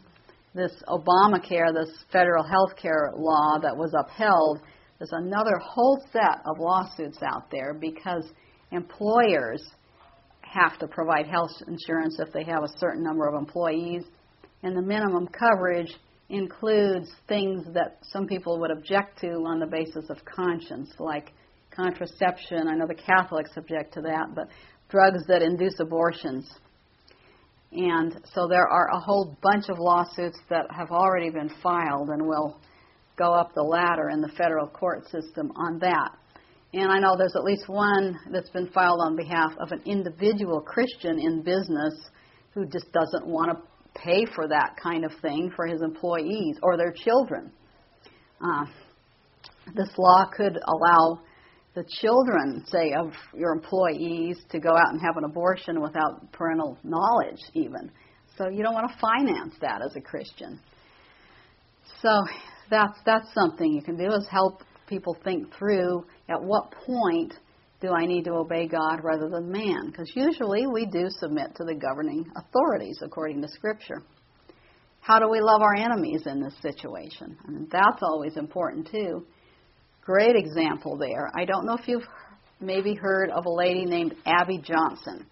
[0.54, 4.60] This Obamacare, this federal health care law that was upheld,
[4.98, 8.26] there's another whole set of lawsuits out there because
[8.72, 9.64] employers
[10.42, 14.04] have to provide health insurance if they have a certain number of employees,
[14.64, 15.96] and the minimum coverage
[16.30, 21.34] includes things that some people would object to on the basis of conscience, like
[21.72, 22.68] contraception.
[22.68, 24.48] I know the Catholics object to that, but
[24.90, 26.52] drugs that induce abortions.
[27.72, 32.28] And so there are a whole bunch of lawsuits that have already been filed and
[32.28, 32.60] will
[33.16, 36.12] go up the ladder in the federal court system on that.
[36.74, 40.62] And I know there's at least one that's been filed on behalf of an individual
[40.62, 41.94] Christian in business
[42.54, 46.78] who just doesn't want to pay for that kind of thing for his employees or
[46.78, 47.52] their children.
[48.42, 48.66] Uh,
[49.76, 51.22] this law could allow
[51.76, 56.78] the children, say, of your employees to go out and have an abortion without parental
[56.84, 57.92] knowledge, even.
[58.38, 60.60] So you don't want to finance that as a Christian.
[62.02, 62.10] So
[62.70, 67.34] that's that's something you can do is help people think through at what point
[67.82, 69.88] do I need to obey God rather than man?
[69.88, 74.04] Because usually we do submit to the governing authorities according to Scripture.
[75.02, 77.38] How do we love our enemies in this situation?
[77.48, 79.26] I mean, that's always important too.
[80.10, 81.30] Great example there.
[81.36, 82.08] I don't know if you've
[82.60, 85.24] maybe heard of a lady named Abby Johnson.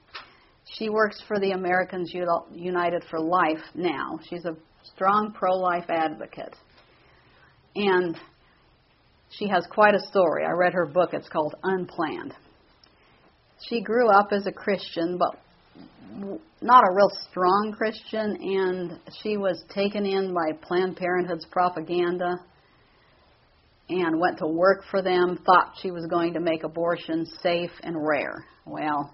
[0.72, 4.20] She works for the Americans United for Life now.
[4.30, 6.56] She's a strong pro life advocate.
[7.76, 8.20] And
[9.32, 10.46] she has quite a story.
[10.46, 12.36] I read her book, it's called Unplanned.
[13.68, 15.40] She grew up as a Christian, but
[16.62, 22.36] not a real strong Christian, and she was taken in by Planned Parenthood's propaganda
[23.90, 27.96] and went to work for them, thought she was going to make abortion safe and
[27.98, 28.46] rare.
[28.66, 29.14] Well,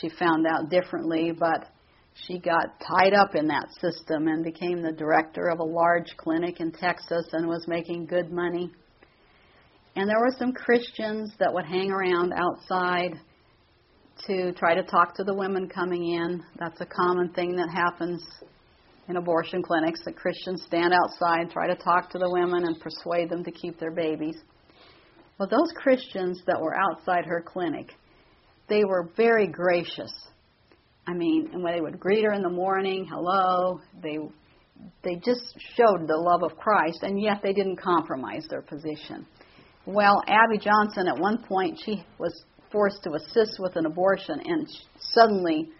[0.00, 1.68] she found out differently, but
[2.26, 6.60] she got tied up in that system and became the director of a large clinic
[6.60, 8.70] in Texas and was making good money.
[9.96, 13.20] And there were some Christians that would hang around outside
[14.26, 16.42] to try to talk to the women coming in.
[16.58, 18.24] That's a common thing that happens
[19.08, 23.28] in abortion clinics that Christians stand outside, try to talk to the women, and persuade
[23.28, 24.36] them to keep their babies.
[25.38, 27.92] Well, those Christians that were outside her clinic,
[28.68, 30.12] they were very gracious.
[31.06, 34.18] I mean, and when they would greet her in the morning, hello, they
[35.02, 39.26] they just showed the love of Christ, and yet they didn't compromise their position.
[39.86, 44.66] Well, Abby Johnson, at one point, she was forced to assist with an abortion, and
[44.98, 45.70] suddenly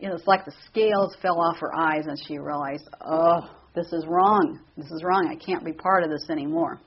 [0.00, 3.40] you know, it's like the scales fell off her eyes and she realized, oh,
[3.74, 4.60] this is wrong.
[4.76, 5.28] This is wrong.
[5.30, 6.80] I can't be part of this anymore.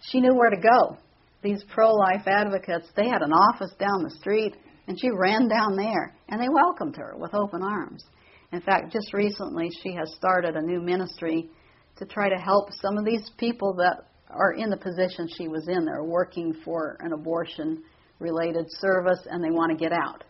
[0.00, 0.98] She knew where to go.
[1.42, 4.56] These pro life advocates, they had an office down the street,
[4.86, 8.04] and she ran down there, and they welcomed her with open arms.
[8.52, 11.50] In fact, just recently, she has started a new ministry
[11.96, 15.68] to try to help some of these people that are in the position she was
[15.68, 15.84] in.
[15.84, 17.82] They're working for an abortion
[18.18, 20.24] related service and they want to get out.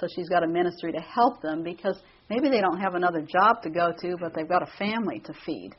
[0.00, 3.62] So she's got a ministry to help them because maybe they don't have another job
[3.62, 5.70] to go to, but they've got a family to feed.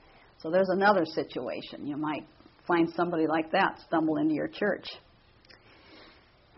[0.42, 1.86] So there's another situation.
[1.86, 2.26] You might
[2.68, 4.86] find somebody like that stumble into your church.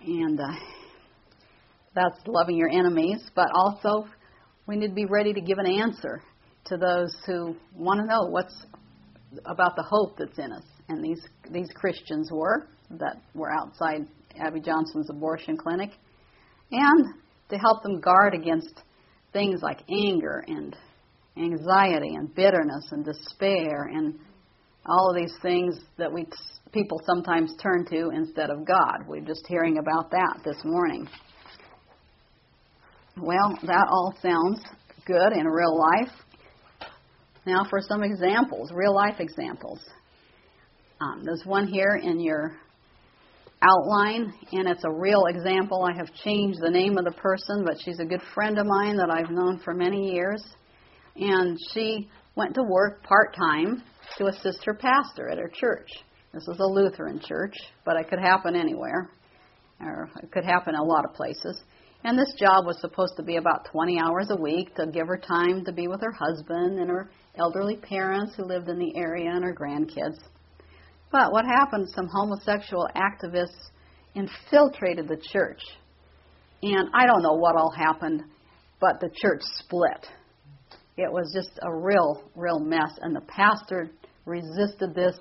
[0.06, 0.44] And uh,
[1.96, 4.08] that's loving your enemies, but also
[4.68, 6.22] we need to be ready to give an answer
[6.66, 8.66] to those who want to know what's
[9.46, 10.64] about the hope that's in us.
[10.90, 14.08] And these these Christians were that were outside
[14.40, 15.92] Abby Johnson's abortion clinic,
[16.72, 17.06] and
[17.50, 18.82] to help them guard against
[19.34, 20.76] things like anger and
[21.38, 24.20] anxiety and bitterness and despair and
[24.86, 26.26] all of these things that we
[26.72, 29.06] people sometimes turn to instead of God.
[29.08, 31.08] We're just hearing about that this morning.
[33.18, 34.62] Well, that all sounds
[35.06, 36.14] good in real life.
[37.46, 39.80] Now for some examples, real life examples.
[41.00, 42.58] Um, there's one here in your
[43.62, 45.84] outline, and it's a real example.
[45.84, 48.98] I have changed the name of the person, but she's a good friend of mine
[48.98, 50.44] that I've known for many years.
[51.16, 53.84] And she went to work part time
[54.18, 55.90] to assist her pastor at her church.
[56.34, 59.10] This is a Lutheran church, but it could happen anywhere,
[59.82, 61.60] or it could happen a lot of places.
[62.04, 65.18] And this job was supposed to be about 20 hours a week to give her
[65.18, 69.32] time to be with her husband and her elderly parents who lived in the area
[69.32, 70.20] and her grandkids.
[71.12, 73.70] But what happened, some homosexual activists
[74.16, 75.62] infiltrated the church.
[76.64, 78.24] And I don't know what all happened,
[78.82, 80.08] but the church split.
[80.98, 82.98] It was just a real, real mess.
[83.02, 83.92] And the pastor
[84.26, 85.18] resisted this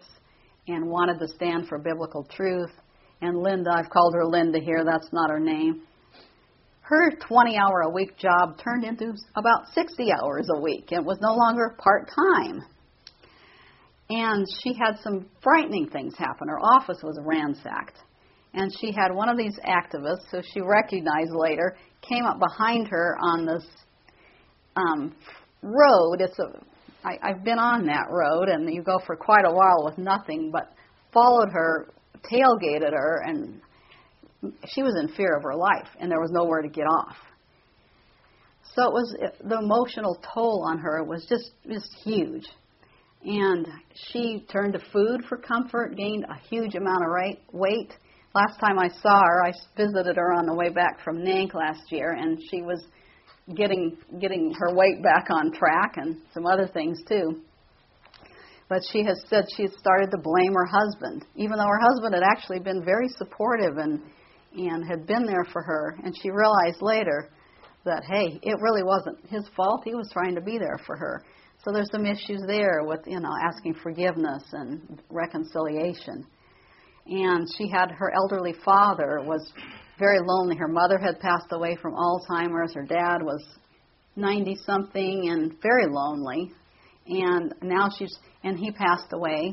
[0.66, 2.72] and wanted to stand for biblical truth.
[3.20, 5.82] And Linda, I've called her Linda here, that's not her name.
[6.80, 10.93] Her 20 hour a week job turned into about 60 hours a week.
[10.93, 12.62] It was no longer part time.
[14.09, 16.49] And she had some frightening things happen.
[16.49, 17.99] Her office was ransacked.
[18.55, 23.17] And she had one of these activists, who she recognized later, came up behind her
[23.21, 23.67] on this
[24.77, 25.15] um,
[25.63, 26.21] road.
[26.21, 26.61] It's a,
[27.05, 30.51] I, I've been on that road, and you go for quite a while with nothing,
[30.53, 30.73] but
[31.13, 31.89] followed her,
[32.31, 33.61] tailgated her, and
[34.69, 37.17] she was in fear of her life, and there was nowhere to get off.
[38.75, 42.47] So it was the emotional toll on her was just just huge,
[43.27, 43.66] and
[44.12, 47.93] she turned to food for comfort, gained a huge amount of weight.
[48.35, 51.91] Last time I saw her, I visited her on the way back from NANC last
[51.91, 52.87] year, and she was
[53.57, 57.43] getting getting her weight back on track and some other things too.
[58.68, 62.14] But she has said she had started to blame her husband, even though her husband
[62.14, 64.03] had actually been very supportive and
[64.57, 65.99] and had been there for her.
[66.05, 67.31] And she realized later
[67.85, 69.83] that hey, it really wasn't his fault.
[69.85, 71.24] He was trying to be there for her.
[71.67, 76.25] So there's some issues there with you know asking forgiveness and reconciliation.
[77.07, 79.53] And she had her elderly father was
[79.99, 80.57] very lonely.
[80.57, 82.73] Her mother had passed away from Alzheimer's.
[82.73, 83.45] Her dad was
[84.14, 86.53] 90 something and very lonely.
[87.09, 89.53] And now she's, and he passed away.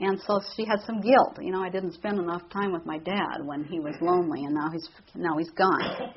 [0.00, 1.38] And so she had some guilt.
[1.40, 4.54] You know, I didn't spend enough time with my dad when he was lonely, and
[4.54, 6.14] now he's now he's gone.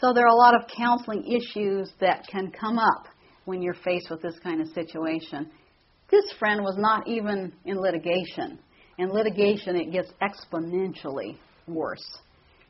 [0.00, 3.06] So there are a lot of counseling issues that can come up
[3.44, 5.50] when you're faced with this kind of situation.
[6.10, 8.58] This friend was not even in litigation.
[8.98, 11.36] In litigation, it gets exponentially
[11.66, 12.18] worse.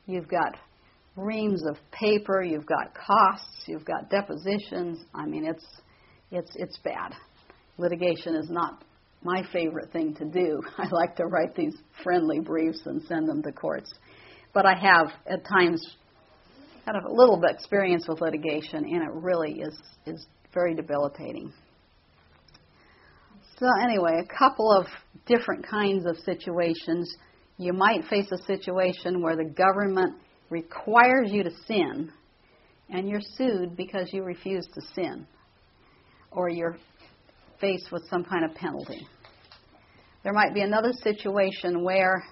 [0.05, 0.55] You've got
[1.15, 4.99] reams of paper, you've got costs, you've got depositions.
[5.13, 5.65] I mean, it's
[6.31, 7.13] it's it's bad.
[7.77, 8.83] Litigation is not
[9.23, 10.61] my favorite thing to do.
[10.77, 13.91] I like to write these friendly briefs and send them to courts.
[14.53, 15.95] But I have at times
[16.85, 21.53] had a little bit experience with litigation and it really is is very debilitating.
[23.59, 24.87] So anyway, a couple of
[25.27, 27.15] different kinds of situations
[27.57, 30.15] you might face a situation where the government
[30.49, 32.11] requires you to sin
[32.89, 35.27] and you're sued because you refuse to sin
[36.31, 36.77] or you're
[37.59, 39.07] faced with some kind of penalty.
[40.23, 42.23] There might be another situation where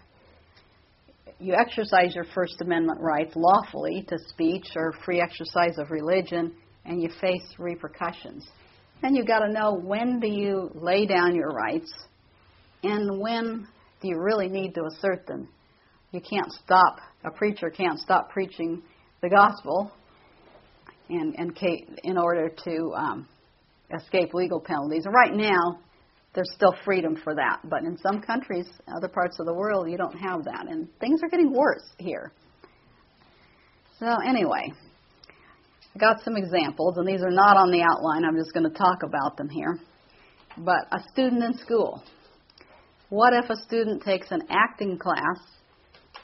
[1.40, 6.54] you exercise your First Amendment rights lawfully to speech or free exercise of religion
[6.86, 8.48] and you face repercussions.
[9.02, 11.92] Then you've got to know when do you lay down your rights
[12.84, 13.68] and when
[14.02, 15.48] do you really need to assert them?
[16.12, 18.82] You can't stop, a preacher can't stop preaching
[19.22, 19.92] the gospel
[21.10, 21.54] in, in,
[22.04, 23.28] in order to um,
[23.96, 25.06] escape legal penalties.
[25.08, 25.80] Right now,
[26.34, 29.98] there's still freedom for that, but in some countries, other parts of the world, you
[29.98, 32.32] don't have that, and things are getting worse here.
[34.00, 34.72] So, anyway,
[36.00, 38.26] got some examples, and these are not on the outline.
[38.26, 39.80] I'm just going to talk about them here.
[40.58, 42.04] But a student in school
[43.10, 45.40] what if a student takes an acting class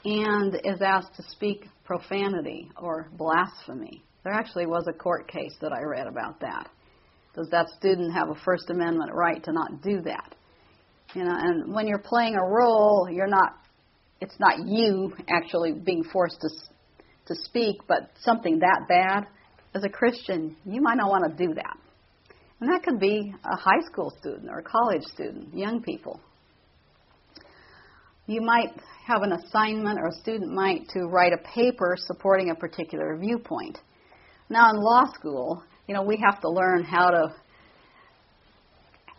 [0.04, 4.04] and is asked to speak profanity or blasphemy?
[4.22, 6.68] There actually was a court case that I read about that.
[7.34, 10.34] Does that student have a First Amendment right to not do that?
[11.14, 13.54] You know, and when you're playing a role, you're not.
[14.20, 16.48] It's not you actually being forced to
[17.26, 19.26] to speak, but something that bad.
[19.76, 21.76] As a Christian, you might not want to do that.
[22.60, 26.18] And that could be a high school student or a college student, young people.
[28.26, 28.70] You might
[29.06, 33.78] have an assignment, or a student might, to write a paper supporting a particular viewpoint.
[34.48, 37.34] Now, in law school, you know, we have to learn how to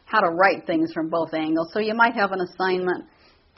[0.05, 1.69] how to write things from both angles.
[1.71, 3.05] So you might have an assignment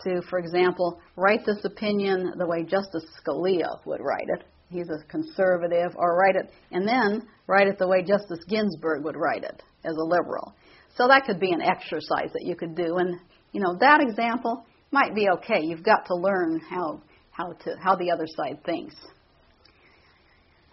[0.03, 4.43] to, for example, write this opinion the way Justice Scalia would write it.
[4.69, 9.15] He's a conservative, or write it, and then write it the way Justice Ginsburg would
[9.17, 10.53] write it as a liberal.
[10.95, 12.97] So that could be an exercise that you could do.
[12.97, 13.19] And,
[13.51, 15.61] you know, that example, might be okay.
[15.61, 17.01] You've got to learn how
[17.31, 18.95] how to how the other side thinks.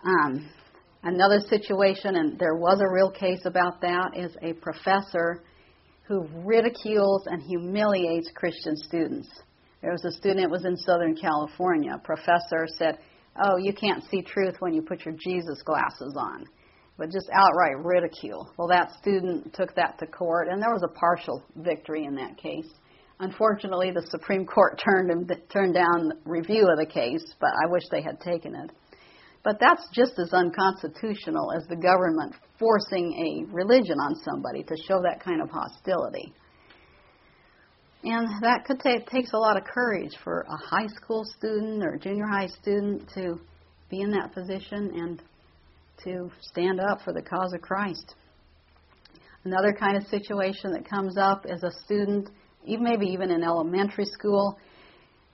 [0.05, 0.51] Um,
[1.03, 5.43] another situation, and there was a real case about that, is a professor
[6.07, 9.29] who ridicules and humiliates Christian students.
[9.83, 11.93] There was a student, it was in Southern California.
[11.95, 12.99] A professor said,
[13.45, 16.45] Oh, you can't see truth when you put your Jesus glasses on.
[16.99, 18.51] But just outright ridicule.
[18.57, 22.39] Well, that student took that to court, and there was a partial victory in that
[22.39, 22.69] case.
[23.21, 28.03] Unfortunately, the Supreme Court turned turned down review of the case, but I wish they
[28.03, 28.71] had taken it.
[29.45, 35.01] But that's just as unconstitutional as the government forcing a religion on somebody to show
[35.03, 36.33] that kind of hostility.
[38.05, 41.97] And that could take takes a lot of courage for a high school student or
[41.97, 43.41] junior high student to
[43.91, 45.23] be in that position and
[46.05, 48.15] to stand up for the cause of Christ.
[49.45, 52.31] Another kind of situation that comes up is a student,
[52.65, 54.59] even maybe even in elementary school,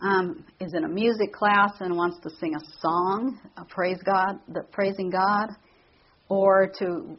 [0.03, 4.39] um, is in a music class and wants to sing a song, a praise God,
[4.49, 5.51] the praising God,
[6.29, 7.17] or to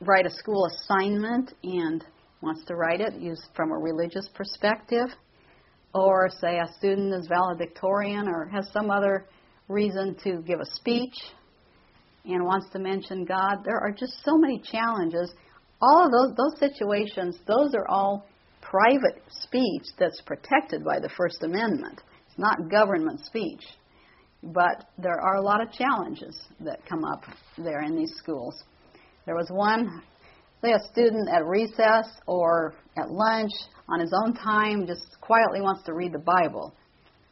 [0.00, 2.04] write a school assignment and
[2.42, 5.08] wants to write it used from a religious perspective,
[5.94, 9.26] or say a student is valedictorian or has some other
[9.68, 11.14] reason to give a speech
[12.24, 13.58] and wants to mention God.
[13.64, 15.32] There are just so many challenges
[15.80, 18.26] all of those those situations, those are all
[18.62, 22.00] private speech that's protected by the First Amendment.
[22.28, 23.62] It's not government speech.
[24.42, 27.24] But there are a lot of challenges that come up
[27.58, 28.54] there in these schools.
[29.24, 30.02] There was one,
[30.66, 33.52] say a student at recess or at lunch
[33.88, 36.74] on his own time just quietly wants to read the Bible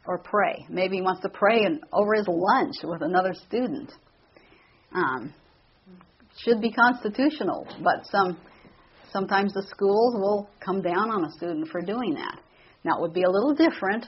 [0.07, 0.65] or pray.
[0.69, 3.91] Maybe he wants to pray and over his lunch with another student.
[4.93, 5.33] Um,
[6.37, 8.37] should be constitutional, but some
[9.11, 12.39] sometimes the schools will come down on a student for doing that.
[12.83, 14.05] Now it would be a little different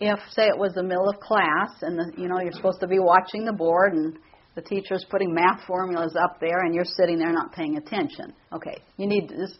[0.00, 2.86] if, say, it was the middle of class and the, you know you're supposed to
[2.86, 4.18] be watching the board and
[4.54, 8.32] the teacher's putting math formulas up there and you're sitting there not paying attention.
[8.52, 9.58] Okay, you need to just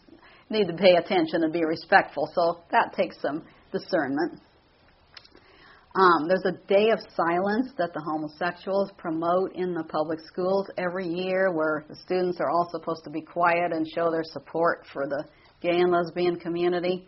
[0.49, 2.29] need to pay attention and be respectful.
[2.33, 4.39] So that takes some discernment.
[5.95, 11.07] Um, there's a day of silence that the homosexuals promote in the public schools every
[11.07, 15.07] year where the students are all supposed to be quiet and show their support for
[15.07, 15.23] the
[15.61, 17.07] gay and lesbian community.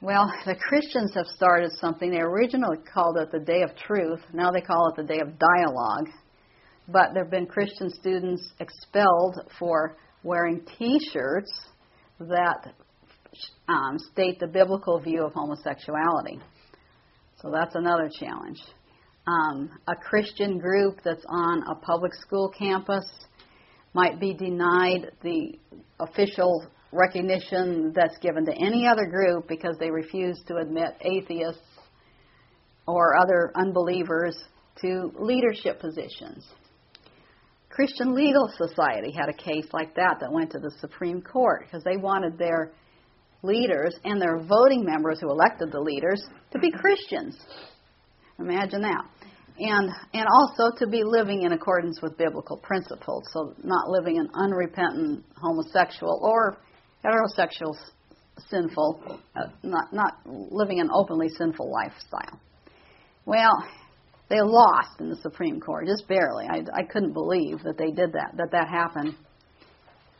[0.00, 2.10] Well, the Christians have started something.
[2.10, 4.20] They originally called it the Day of Truth.
[4.32, 6.10] Now they call it the Day of Dialogue.
[6.88, 11.50] But there have been Christian students expelled for wearing t shirts
[12.20, 12.74] that
[13.68, 16.40] um, state the biblical view of homosexuality.
[17.40, 18.60] So that's another challenge.
[19.26, 23.04] Um, a Christian group that's on a public school campus
[23.94, 25.58] might be denied the
[26.00, 31.60] official recognition that's given to any other group because they refuse to admit atheists
[32.86, 34.36] or other unbelievers
[34.80, 36.46] to leadership positions.
[37.74, 41.82] Christian Legal Society had a case like that that went to the Supreme Court because
[41.82, 42.70] they wanted their
[43.42, 47.36] leaders and their voting members who elected the leaders to be Christians.
[48.38, 49.04] Imagine that.
[49.58, 54.28] And and also to be living in accordance with biblical principles, so not living an
[54.34, 56.58] unrepentant homosexual or
[57.04, 57.76] heterosexual
[58.50, 62.40] sinful, uh, not not living an openly sinful lifestyle.
[63.26, 63.64] Well,
[64.28, 66.46] they lost in the Supreme Court just barely.
[66.46, 69.14] I, I couldn't believe that they did that, that that happened,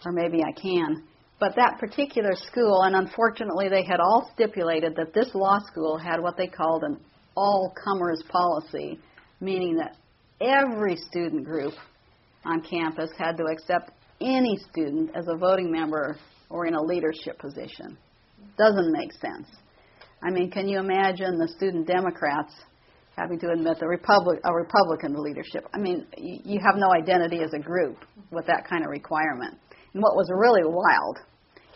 [0.04, 1.04] or maybe I can.
[1.40, 6.20] But that particular school, and unfortunately they had all stipulated that this law school had
[6.20, 6.98] what they called an
[7.36, 8.98] all comers policy,
[9.40, 9.96] meaning that
[10.40, 11.74] every student group
[12.44, 13.90] on campus had to accept
[14.20, 16.16] any student as a voting member
[16.50, 17.96] or in a leadership position.
[18.56, 19.48] Doesn't make sense.
[20.22, 22.52] I mean, can you imagine the student Democrats
[23.16, 25.66] having to admit the Republic, a Republican leadership?
[25.72, 27.98] I mean, you have no identity as a group
[28.30, 29.58] with that kind of requirement.
[29.92, 31.18] And what was really wild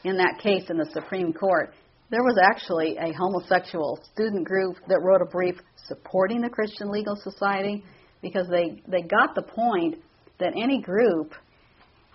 [0.05, 1.73] in that case in the Supreme Court,
[2.11, 7.17] there was actually a homosexual student group that wrote a brief supporting the Christian Legal
[7.17, 7.85] Society
[8.23, 9.97] because they, they got the point
[10.39, 11.35] that any group,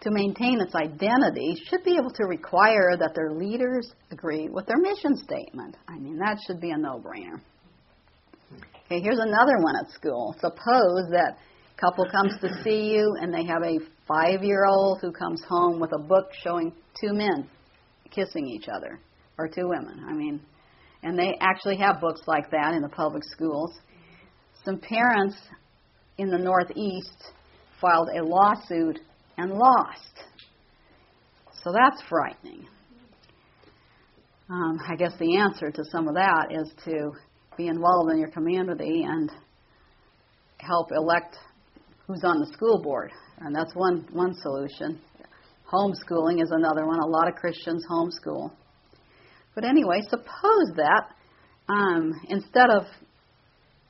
[0.02, 4.78] to maintain its identity, should be able to require that their leaders agree with their
[4.78, 5.78] mission statement.
[5.88, 7.40] I mean, that should be a no brainer.
[8.94, 10.36] Okay, here's another one at school.
[10.40, 11.38] Suppose that
[11.78, 15.80] couple comes to see you and they have a five year old who comes home
[15.80, 16.72] with a book showing
[17.02, 17.50] two men
[18.12, 19.00] kissing each other
[19.40, 20.06] or two women.
[20.08, 20.40] I mean,
[21.02, 23.72] and they actually have books like that in the public schools.
[24.64, 25.38] Some parents
[26.20, 27.32] in the Northeast
[27.82, 29.00] filed a lawsuit
[29.38, 30.24] and lost.
[31.64, 32.68] So that's frightening.
[34.52, 37.12] Um, I guess the answer to some of that is to
[37.58, 39.32] be involved in your community and
[40.58, 41.38] help elect
[42.08, 43.12] who's on the school board.
[43.40, 45.00] And that's one, one solution.
[45.72, 47.00] Homeschooling is another one.
[47.00, 48.52] A lot of Christians homeschool.
[49.56, 51.04] But anyway, suppose that
[51.70, 52.84] um, instead of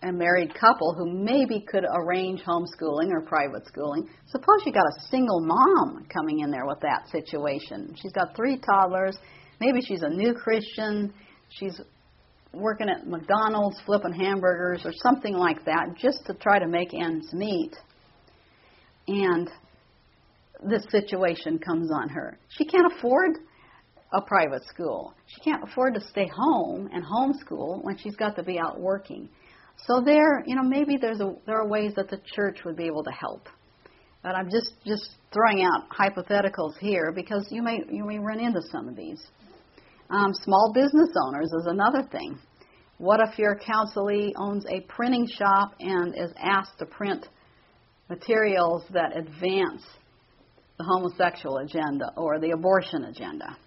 [0.04, 5.08] a married couple who maybe could arrange homeschooling or private schooling, suppose you got a
[5.10, 7.96] single mom coming in there with that situation.
[8.02, 9.18] She's got three toddlers.
[9.60, 11.14] Maybe she's a new Christian.
[11.50, 11.80] She's
[12.54, 17.34] working at McDonald's, flipping hamburgers, or something like that, just to try to make ends
[17.34, 17.76] meet.
[19.08, 19.50] And
[20.70, 22.38] this situation comes on her.
[22.50, 23.38] She can't afford
[24.14, 25.14] a private school.
[25.26, 29.28] She can't afford to stay home and homeschool when she's got to be out working.
[29.88, 32.86] So there, you know, maybe there's a, there are ways that the church would be
[32.86, 33.48] able to help.
[34.22, 38.62] But I'm just just throwing out hypotheticals here because you may you may run into
[38.72, 39.22] some of these.
[40.10, 42.38] Um, small business owners is another thing.
[42.98, 47.28] What if your counselee owns a printing shop and is asked to print
[48.10, 49.84] materials that advance
[50.78, 53.58] the homosexual agenda or the abortion agenda?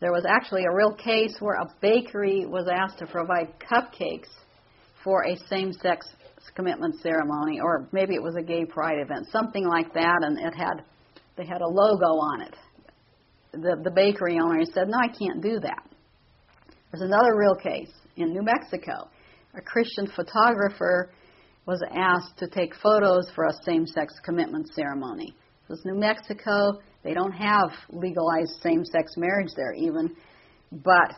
[0.00, 4.28] There was actually a real case where a bakery was asked to provide cupcakes
[5.02, 6.06] for a same sex
[6.54, 10.54] commitment ceremony, or maybe it was a gay pride event, something like that, and it
[10.54, 10.84] had
[11.36, 12.54] they had a logo on it.
[13.56, 15.82] The the bakery owner said, "No, I can't do that."
[16.90, 19.08] There's another real case in New Mexico.
[19.54, 21.10] A Christian photographer
[21.66, 25.28] was asked to take photos for a same-sex commitment ceremony.
[25.28, 26.78] It was New Mexico.
[27.02, 30.14] They don't have legalized same-sex marriage there even,
[30.70, 31.14] but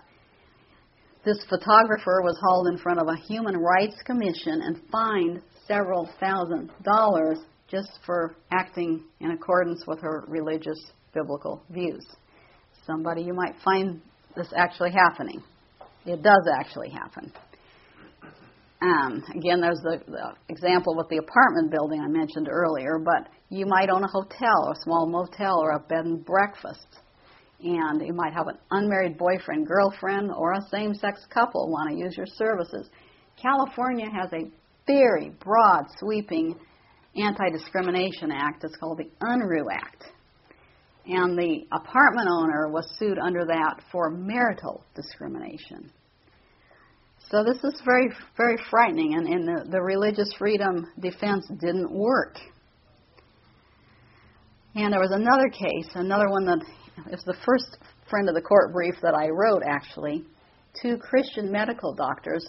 [1.25, 6.71] this photographer was hauled in front of a human rights commission and fined several thousand
[6.85, 10.79] dollars just for acting in accordance with her religious
[11.13, 12.07] biblical views.
[12.89, 14.01] Somebody you might find
[14.35, 15.43] this actually happening.
[16.07, 17.33] It does actually happen.
[18.81, 23.67] Um, again, there's the, the example with the apartment building I mentioned earlier, but you
[23.67, 26.87] might own a hotel, a small motel, or a bed and breakfast
[27.63, 31.97] and you might have an unmarried boyfriend, girlfriend, or a same sex couple want to
[31.97, 32.89] use your services.
[33.41, 34.51] California has a
[34.87, 36.55] very broad, sweeping
[37.17, 38.63] anti discrimination act.
[38.65, 40.05] It's called the Unruh Act.
[41.09, 45.91] And the apartment owner was sued under that for marital discrimination.
[47.31, 52.37] So this is very, very frightening, and, and the, the religious freedom defense didn't work.
[54.75, 56.65] And there was another case, another one that
[57.11, 57.79] was the first
[58.09, 60.25] friend of the court brief that I wrote, actually.
[60.83, 62.47] Two Christian medical doctors,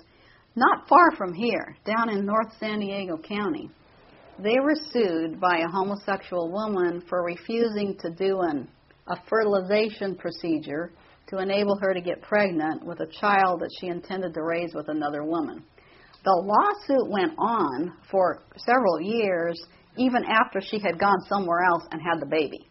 [0.55, 3.69] not far from here, down in North San Diego County.
[4.41, 8.69] They were sued by a homosexual woman for refusing to do an,
[9.07, 10.93] a fertilization procedure
[11.27, 14.87] to enable her to get pregnant with a child that she intended to raise with
[14.87, 15.61] another woman.
[16.23, 19.61] The lawsuit went on for several years,
[19.97, 22.65] even after she had gone somewhere else and had the baby.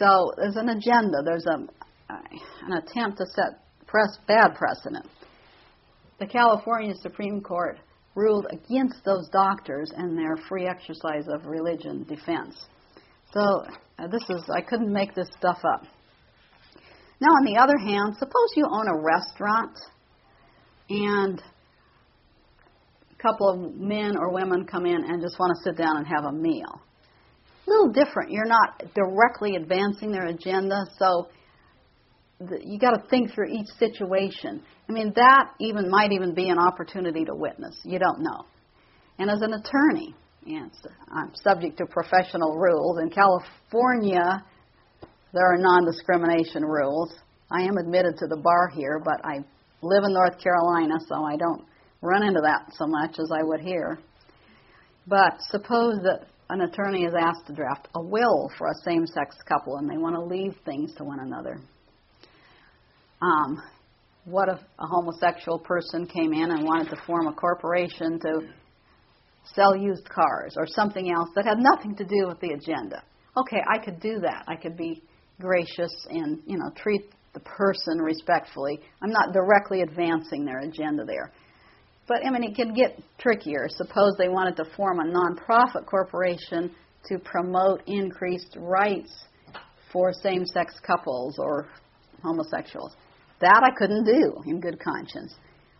[0.00, 1.18] So there's an agenda.
[1.24, 1.66] There's a
[2.08, 5.06] an attempt to set press bad precedent.
[6.18, 7.78] The California Supreme Court
[8.16, 12.56] ruled against those doctors and their free exercise of religion defense.
[13.32, 13.64] So
[13.98, 15.84] uh, this is I couldn't make this stuff up.
[17.20, 19.78] Now on the other hand, suppose you own a restaurant
[20.90, 21.40] and
[23.12, 26.06] a couple of men or women come in and just want to sit down and
[26.06, 26.82] have a meal
[27.66, 28.30] a little different.
[28.30, 31.28] You're not directly advancing their agenda, so
[32.38, 34.62] the, you got to think through each situation.
[34.88, 37.78] I mean, that even might even be an opportunity to witness.
[37.84, 38.44] You don't know.
[39.18, 40.14] And as an attorney,
[40.44, 40.70] yes,
[41.10, 43.00] I'm subject to professional rules.
[43.00, 44.44] In California,
[45.32, 47.14] there are non-discrimination rules.
[47.50, 49.38] I am admitted to the bar here, but I
[49.82, 51.64] live in North Carolina, so I don't
[52.02, 53.98] run into that so much as I would here.
[55.06, 59.36] But suppose that an attorney is asked to draft a will for a same sex
[59.48, 61.60] couple and they want to leave things to one another.
[63.22, 63.62] Um,
[64.24, 68.40] what if a homosexual person came in and wanted to form a corporation to
[69.54, 73.02] sell used cars or something else that had nothing to do with the agenda?
[73.36, 74.44] Okay, I could do that.
[74.48, 75.02] I could be
[75.40, 77.02] gracious and, you know, treat
[77.34, 78.80] the person respectfully.
[79.02, 81.32] I'm not directly advancing their agenda there.
[82.08, 83.68] But I mean, it could get trickier.
[83.68, 86.70] Suppose they wanted to form a nonprofit corporation
[87.08, 89.12] to promote increased rights
[89.92, 91.68] for same sex couples or
[92.22, 92.96] homosexuals.
[93.40, 95.34] That I couldn't do in good conscience.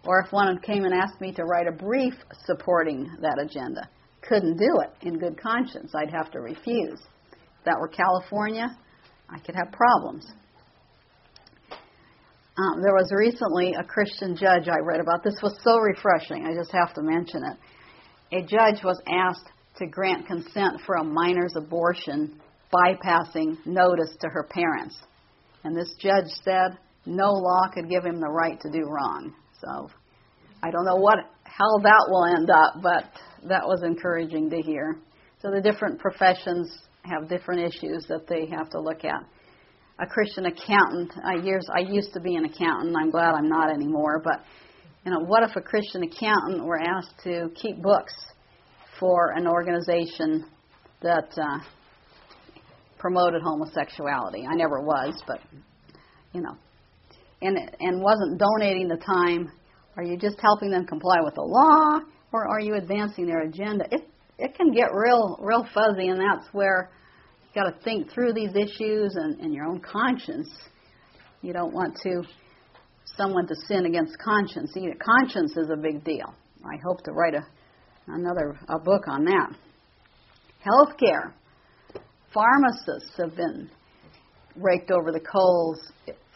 [0.05, 3.89] Or if one came and asked me to write a brief supporting that agenda,
[4.23, 5.93] couldn't do it in good conscience.
[5.95, 7.01] I'd have to refuse.
[7.33, 8.67] If that were California,
[9.29, 10.27] I could have problems.
[12.59, 15.23] Um, there was recently a Christian judge I read about.
[15.23, 16.47] This was so refreshing.
[16.47, 18.39] I just have to mention it.
[18.39, 22.41] A judge was asked to grant consent for a minor's abortion,
[22.73, 24.97] bypassing notice to her parents.
[25.65, 29.33] And this judge said no law could give him the right to do wrong.
[29.61, 29.91] So
[30.63, 33.05] I don't know what how that will end up, but
[33.49, 34.99] that was encouraging to hear.
[35.41, 36.71] So the different professions
[37.03, 39.23] have different issues that they have to look at
[39.99, 41.13] a Christian accountant.
[41.25, 42.95] I years I used to be an accountant.
[43.01, 44.21] I'm glad I'm not anymore.
[44.23, 44.45] But
[45.05, 48.13] you know, what if a Christian accountant were asked to keep books
[48.99, 50.47] for an organization
[51.03, 51.59] that uh,
[52.99, 54.45] promoted homosexuality?
[54.51, 55.39] I never was, but
[56.33, 56.57] you know,
[57.43, 59.51] and and wasn't donating the time.
[59.97, 62.01] Are you just helping them comply with the law,
[62.33, 63.87] or are you advancing their agenda?
[63.91, 64.09] It
[64.39, 66.91] it can get real real fuzzy, and that's where
[67.55, 70.49] you got to think through these issues and, and your own conscience.
[71.43, 72.23] You don't want to
[73.17, 74.73] someone to sin against conscience.
[74.75, 76.35] Conscience is a big deal.
[76.65, 77.47] I hope to write a,
[78.09, 79.55] another a book on that.
[80.67, 81.33] Healthcare.
[82.35, 83.71] Pharmacists have been
[84.57, 85.79] raked over the coals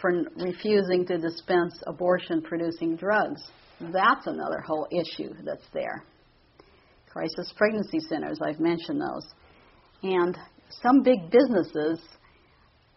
[0.00, 3.42] for refusing to dispense abortion producing drugs.
[3.80, 6.04] That's another whole issue that's there.
[7.10, 9.26] Crisis pregnancy centers, I've mentioned those.
[10.02, 10.36] And
[10.82, 12.00] some big businesses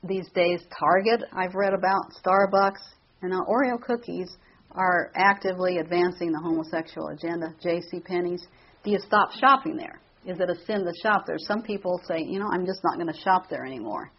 [0.03, 2.81] these days, Target, I've read about, Starbucks,
[3.21, 4.29] and now Oreo cookies
[4.71, 7.53] are actively advancing the homosexual agenda.
[7.61, 7.99] J.C.
[8.01, 8.45] Penney's.
[8.83, 10.01] Do you stop shopping there?
[10.25, 11.37] Is it a sin to shop there?
[11.39, 14.11] Some people say, you know, I'm just not going to shop there anymore.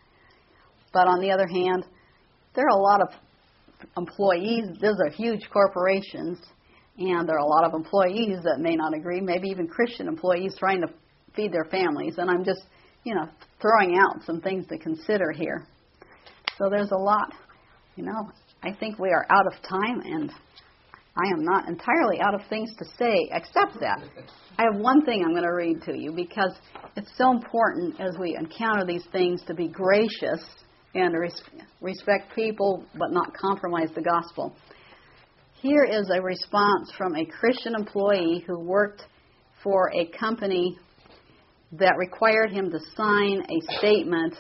[0.93, 1.85] But on the other hand,
[2.55, 3.09] there are a lot of
[3.97, 4.65] employees.
[4.81, 6.39] Those are huge corporations,
[6.99, 9.21] and there are a lot of employees that may not agree.
[9.21, 10.89] Maybe even Christian employees trying to
[11.35, 12.15] feed their families.
[12.19, 12.63] And I'm just,
[13.05, 13.29] you know,
[13.61, 15.67] throwing out some things to consider here.
[16.59, 17.33] So there's a lot,
[17.97, 18.31] you know.
[18.63, 20.31] I think we are out of time, and
[21.17, 24.03] I am not entirely out of things to say except that.
[24.59, 26.53] I have one thing I'm going to read to you because
[26.97, 30.45] it's so important as we encounter these things to be gracious
[30.95, 31.43] and res-
[31.81, 34.55] respect people but not compromise the gospel.
[35.61, 39.03] Here is a response from a Christian employee who worked
[39.63, 40.79] for a company
[41.73, 44.35] that required him to sign a statement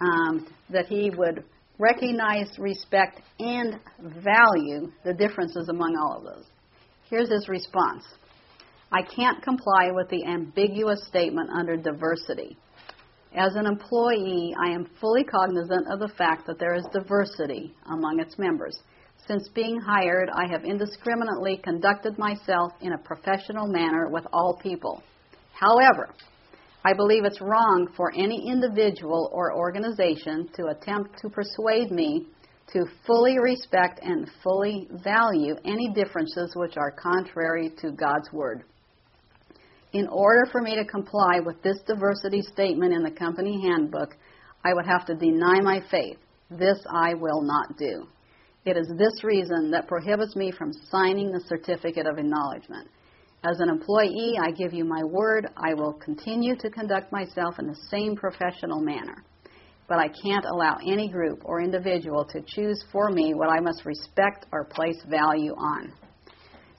[0.00, 1.44] um, that he would
[1.78, 6.46] recognize, respect, and value the differences among all of those.
[7.08, 8.04] Here's his response
[8.92, 12.56] I can't comply with the ambiguous statement under diversity.
[13.34, 18.18] As an employee, I am fully cognizant of the fact that there is diversity among
[18.18, 18.76] its members.
[19.28, 25.02] Since being hired, I have indiscriminately conducted myself in a professional manner with all people.
[25.52, 26.08] However,
[26.84, 32.26] I believe it's wrong for any individual or organization to attempt to persuade me
[32.72, 38.64] to fully respect and fully value any differences which are contrary to God's Word.
[39.92, 44.16] In order for me to comply with this diversity statement in the company handbook,
[44.64, 46.18] I would have to deny my faith.
[46.48, 48.06] This I will not do.
[48.64, 52.88] It is this reason that prohibits me from signing the certificate of acknowledgement.
[53.42, 57.66] As an employee, I give you my word, I will continue to conduct myself in
[57.66, 59.24] the same professional manner.
[59.88, 63.84] But I can't allow any group or individual to choose for me what I must
[63.86, 65.92] respect or place value on.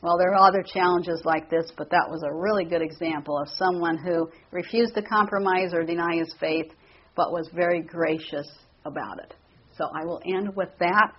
[0.02, 3.48] Well, there are other challenges like this, but that was a really good example of
[3.50, 6.72] someone who refused to compromise or deny his faith,
[7.16, 8.48] but was very gracious
[8.84, 9.36] about it.
[9.78, 11.14] So I will end with that.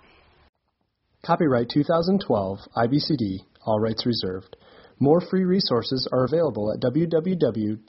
[1.25, 4.57] Copyright 2012, IBCD, all rights reserved.
[4.99, 7.79] More free resources are available at www.ibcd.org.